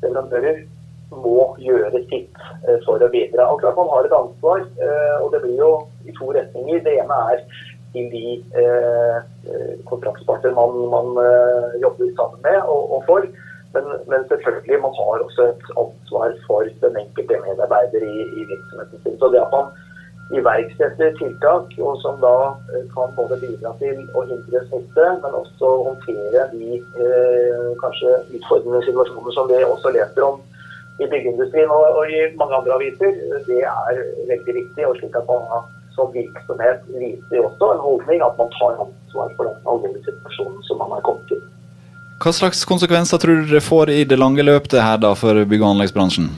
leverandører, 0.00 0.62
må 1.10 1.50
gjøre 1.58 2.02
sitt 2.08 2.40
for 2.86 3.02
å 3.02 3.10
bidra. 3.10 3.48
klart, 3.60 3.76
man 3.76 3.90
har 3.90 4.06
et 4.06 4.14
ansvar, 4.14 4.64
og 5.20 5.28
det 5.34 5.42
blir 5.42 5.58
jo 5.58 5.70
i 6.06 6.14
to 6.18 6.30
retninger. 6.36 6.82
Det 6.86 6.96
ene 7.02 7.20
er 7.34 7.44
til 7.90 8.06
de 8.12 8.38
kontraktsparter 9.90 10.54
man, 10.54 10.76
man 10.94 11.08
jobber 11.82 12.12
sammen 12.14 12.44
med 12.46 12.60
og, 12.62 12.94
og 12.96 13.06
for. 13.08 13.26
Men, 13.74 13.84
men, 14.10 14.24
selvfølgelig, 14.28 14.78
man 14.82 14.94
har 14.98 15.22
også 15.26 15.42
et 15.50 15.68
ansvar 15.82 16.32
for 16.46 16.66
den 16.82 16.96
enkelte 17.02 17.36
medarbeider 17.46 18.02
i, 18.02 18.16
i 18.38 18.46
virksomheten 18.52 19.02
sin. 19.02 19.18
Så 19.18 19.30
det 19.34 19.42
at 19.42 19.54
man 19.54 19.70
iverksetter 20.38 21.14
tiltak 21.18 21.74
og 21.86 21.96
som 22.02 22.18
da 22.22 22.34
eh, 22.70 22.86
kan 22.94 23.14
både 23.18 23.38
bidra 23.42 23.72
til 23.82 24.02
å 24.14 24.24
hindre 24.30 24.62
smitte, 24.68 25.06
men 25.22 25.38
også 25.42 25.70
håndtere 25.88 26.46
de 26.54 26.78
eh, 26.78 27.70
kanskje 27.82 28.16
utfordrende 28.38 28.82
situasjoner 28.86 29.36
som 29.36 29.50
vi 29.50 29.62
også 29.66 29.94
leser 29.96 30.26
om 30.26 30.38
i 31.00 31.08
byggeindustrien 31.08 31.70
og, 31.72 31.84
og, 31.98 32.02
i 32.12 32.18
mange 32.40 32.56
andre 32.58 32.76
aviser, 32.76 33.14
det 33.48 33.60
er 33.64 34.00
veldig 34.32 34.56
viktig. 34.60 34.86
og 34.86 34.96
slik 35.00 35.16
at 35.16 35.30
man 35.30 35.68
som 35.94 36.12
virksomhet 36.14 36.84
viser 37.00 37.46
også 37.46 37.72
en 37.74 37.82
holdning 37.86 38.22
at 38.24 38.36
man 38.38 38.52
tar 38.58 38.76
ansvar 38.84 39.32
for 39.36 39.48
den 39.48 39.56
alvorlige 39.72 40.04
situasjonen 40.08 40.60
som 40.68 40.78
man 40.82 40.92
har 40.94 41.02
kommet 41.08 41.26
til. 41.32 41.40
Hva 42.20 42.32
slags 42.36 42.62
konsekvenser 42.68 43.20
tror 43.20 43.40
du 43.40 43.54
det 43.54 43.64
får 43.64 43.90
i 43.94 44.04
det 44.04 44.18
lange 44.20 44.44
løpet 44.44 44.76
her 44.76 45.00
da 45.00 45.14
for 45.16 45.40
bygg- 45.50 45.64
og 45.64 45.74
anleggsbransjen? 45.74 46.28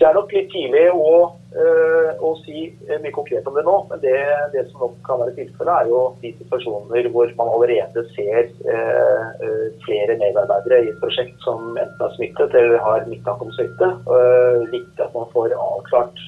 Det 0.00 0.08
er 0.08 0.16
nok 0.16 0.32
litt 0.34 0.48
tidlig 0.50 0.86
å, 0.90 1.12
å 1.52 2.30
si 2.42 2.64
mye 2.88 3.12
konkret 3.12 3.46
om 3.48 3.56
det 3.56 3.64
nå. 3.66 3.74
Men 3.90 4.00
det, 4.04 4.14
det 4.54 4.64
som 4.70 4.84
nok 4.86 4.94
kan 5.06 5.20
være 5.20 5.34
tilfellet, 5.36 5.72
er 5.72 5.90
jo 5.90 6.00
de 6.22 6.32
situasjoner 6.38 7.08
hvor 7.12 7.32
man 7.38 7.52
allerede 7.56 8.04
ser 8.14 8.48
uh, 8.64 9.42
flere 9.84 10.16
medarbeidere 10.20 10.80
i 10.84 10.92
et 10.92 11.02
prosjekt 11.02 11.36
som 11.44 11.74
enten 11.74 12.06
er 12.06 12.16
smittet 12.16 12.56
eller 12.58 12.80
har 12.86 13.04
mistanke 13.10 13.48
om 13.48 13.52
smitte. 13.58 13.90
Uh, 14.08 14.64
viktig 14.72 15.04
at 15.04 15.12
man 15.16 15.28
får 15.34 15.56
avklart 15.58 16.24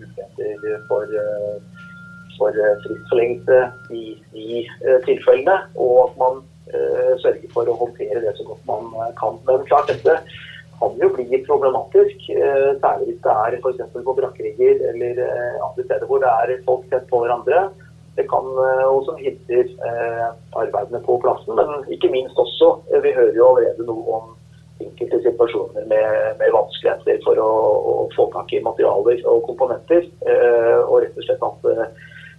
muligheter 0.00 0.82
for 0.90 1.16
for 2.34 2.56
fristforlengelse 2.82 3.58
i, 3.94 4.16
de 4.34 4.64
tilfellene, 5.06 5.54
og 5.78 6.08
at 6.08 6.16
man 6.18 6.40
sørger 7.22 7.52
for 7.54 7.70
å 7.70 7.76
håndtere 7.78 8.22
det 8.24 8.34
så 8.38 8.46
godt 8.48 8.66
man 8.68 8.90
eh, 8.98 9.12
kan. 9.20 9.38
Men 9.46 9.64
klart, 9.68 9.92
dette 9.92 10.18
kan 10.84 11.00
jo 11.02 11.08
bli 11.16 11.40
problematisk. 11.46 12.28
Eh, 12.30 12.70
særlig 12.82 13.08
hvis 13.08 13.24
det 13.24 13.32
er 13.32 13.56
f.eks. 13.60 13.82
på 14.04 14.16
brakkerigger 14.20 14.84
eller 14.90 15.24
andre 15.66 15.84
steder 15.84 16.06
hvor 16.06 16.22
det 16.22 16.30
er 16.30 16.62
folk 16.68 16.86
tett 16.92 17.08
på 17.10 17.24
hverandre. 17.24 17.66
Det 18.14 18.28
kan 18.30 18.46
også 18.94 19.16
hindre 19.18 19.64
arbeidene 20.54 21.00
på 21.02 21.16
plassen, 21.18 21.56
men 21.58 21.82
ikke 21.90 22.12
minst 22.12 22.38
også 22.38 22.68
Vi 23.02 23.10
hører 23.10 23.34
jo 23.34 23.48
allerede 23.48 23.86
noe 23.88 24.18
om 24.20 24.28
enkelte 24.84 25.18
situasjoner 25.24 25.88
med, 25.90 26.06
med 26.38 26.54
vanskeligheter 26.54 27.18
for 27.26 27.40
å, 27.42 27.50
å, 27.90 27.94
få 28.14 28.28
tak 28.36 28.54
i 28.54 28.62
materialer 28.62 29.18
og 29.26 29.42
komponenter. 29.48 30.06
og 30.86 31.00
rett 31.02 31.18
og 31.18 31.26
slett 31.26 31.42
at 31.50 31.66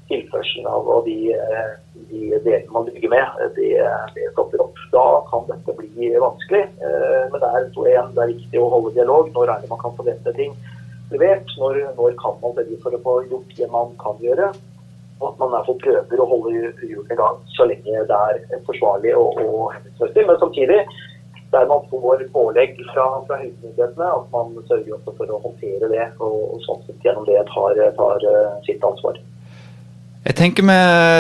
tilførselen 0.10 0.68
av 0.70 1.06
de, 1.06 1.18
eh, 1.34 1.72
de 2.12 2.22
delene 2.44 2.74
man 2.74 2.86
bygger 2.90 3.10
med, 3.10 3.42
det, 3.58 3.72
det 4.16 4.30
stopper 4.34 4.62
opp. 4.66 4.78
Da 4.94 5.06
kan 5.32 5.48
dette 5.50 5.76
bli 5.80 6.12
vanskelig. 6.22 6.64
Eh, 6.86 7.24
men 7.32 7.42
det 7.42 7.50
er, 7.50 7.68
igjen, 7.88 8.14
det 8.14 8.24
er 8.24 8.34
viktig 8.36 8.62
å 8.62 8.70
holde 8.76 8.94
dialog. 8.98 9.32
Når 9.34 9.52
er 9.54 9.64
det 9.64 9.72
man 9.72 9.82
kan 9.82 9.98
forvente 9.98 10.36
ting 10.38 10.54
levert? 11.12 11.58
Når, 11.62 11.82
når 11.98 12.16
kan 12.22 12.38
man 12.44 12.56
velge 12.60 12.80
for 12.84 12.96
å 12.96 13.02
få 13.08 13.18
gjort 13.32 13.58
det 13.58 13.72
man 13.74 13.98
kan 14.04 14.22
gjøre? 14.22 14.54
Og 15.22 15.28
at 15.32 15.38
man 15.42 15.54
derfor 15.56 15.78
prøver 15.80 16.22
å 16.22 16.30
holde 16.30 16.54
hjulene 16.84 17.16
i 17.16 17.20
gang 17.20 17.38
så 17.56 17.68
lenge 17.70 18.08
det 18.10 18.22
er 18.30 18.64
forsvarlig 18.68 19.14
og, 19.16 19.38
og 19.42 19.70
hensiktsmessig. 19.78 20.26
Men 20.28 20.42
samtidig 20.42 20.80
der 21.54 21.70
man 21.70 21.86
får 21.90 22.26
pålegg 22.34 22.82
fra, 22.92 23.06
fra 23.28 23.38
helsemyndighetene, 23.40 24.08
at 24.18 24.26
man 24.34 24.58
sørger 24.68 25.00
for 25.06 25.32
å 25.32 25.40
håndtere 25.46 25.88
det 25.94 26.08
og, 26.20 26.36
og 26.56 26.66
sånn 26.66 26.82
sett 26.88 27.06
gjennom 27.06 27.28
det 27.30 27.38
tar, 27.54 27.80
tar 27.96 28.28
eh, 28.32 28.58
sitt 28.68 28.84
ansvar. 28.84 29.22
Jeg 30.26 30.34
tenker 30.40 30.66
vi 30.66 30.76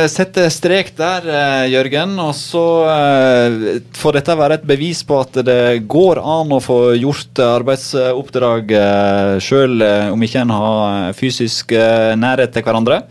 setter 0.09 0.47
strek 0.49 0.87
der, 0.97 1.27
eh, 1.29 1.67
Jørgen. 1.69 2.15
Og 2.23 2.31
så 2.33 2.63
eh, 2.89 3.83
får 3.93 4.17
dette 4.17 4.37
være 4.39 4.57
et 4.57 4.65
bevis 4.65 5.03
på 5.05 5.19
at 5.21 5.37
det 5.45 5.85
går 5.85 6.17
an 6.17 6.55
å 6.55 6.61
få 6.63 6.79
gjort 6.97 7.43
arbeidsoppdrag 7.45 8.73
eh, 8.73 9.35
sjøl 9.45 9.85
om 10.09 10.25
ikke 10.25 10.41
en 10.41 10.55
har 10.55 11.13
fysisk 11.13 11.75
nærhet 12.17 12.55
til 12.55 12.65
hverandre. 12.65 13.03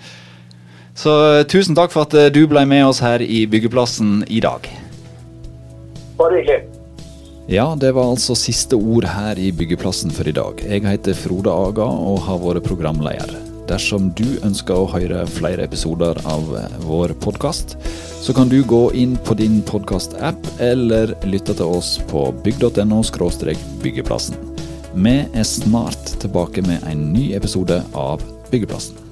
Så 0.98 1.14
tusen 1.50 1.78
takk 1.78 1.94
for 1.94 2.08
at 2.08 2.34
du 2.34 2.42
ble 2.50 2.66
med 2.70 2.86
oss 2.88 3.02
her 3.02 3.22
i 3.22 3.44
Byggeplassen 3.50 4.24
i 4.26 4.42
dag. 4.42 4.66
Bare 6.18 6.42
hyggelig. 6.42 6.66
Ja, 7.50 7.70
det 7.78 7.92
var 7.94 8.10
altså 8.10 8.34
siste 8.38 8.74
ord 8.78 9.06
her 9.06 9.38
i 9.38 9.52
Byggeplassen 9.54 10.14
for 10.14 10.26
i 10.26 10.34
dag. 10.34 10.58
Jeg 10.58 10.86
heter 10.86 11.18
Frode 11.18 11.54
Aga 11.54 11.86
og 11.86 12.22
har 12.26 12.42
vært 12.42 12.66
programleder. 12.66 13.43
Dersom 13.68 14.10
du 14.16 14.26
ønsker 14.44 14.76
å 14.76 14.88
høre 14.92 15.24
flere 15.30 15.64
episoder 15.64 16.18
av 16.28 16.50
eh, 16.58 16.74
vår 16.84 17.14
podkast, 17.24 17.76
så 18.24 18.34
kan 18.36 18.48
du 18.48 18.58
gå 18.64 18.86
inn 18.96 19.16
på 19.24 19.36
din 19.40 19.60
podkast-app 19.68 20.48
eller 20.64 21.14
lytte 21.28 21.56
til 21.56 21.78
oss 21.78 21.96
på 22.10 22.26
bygg.no 22.44 23.00
byggeplassen. 23.84 24.36
Vi 24.94 25.16
er 25.26 25.48
snart 25.48 26.18
tilbake 26.22 26.62
med 26.68 26.84
en 26.86 27.08
ny 27.12 27.32
episode 27.34 27.82
av 27.94 28.22
Byggeplassen. 28.52 29.03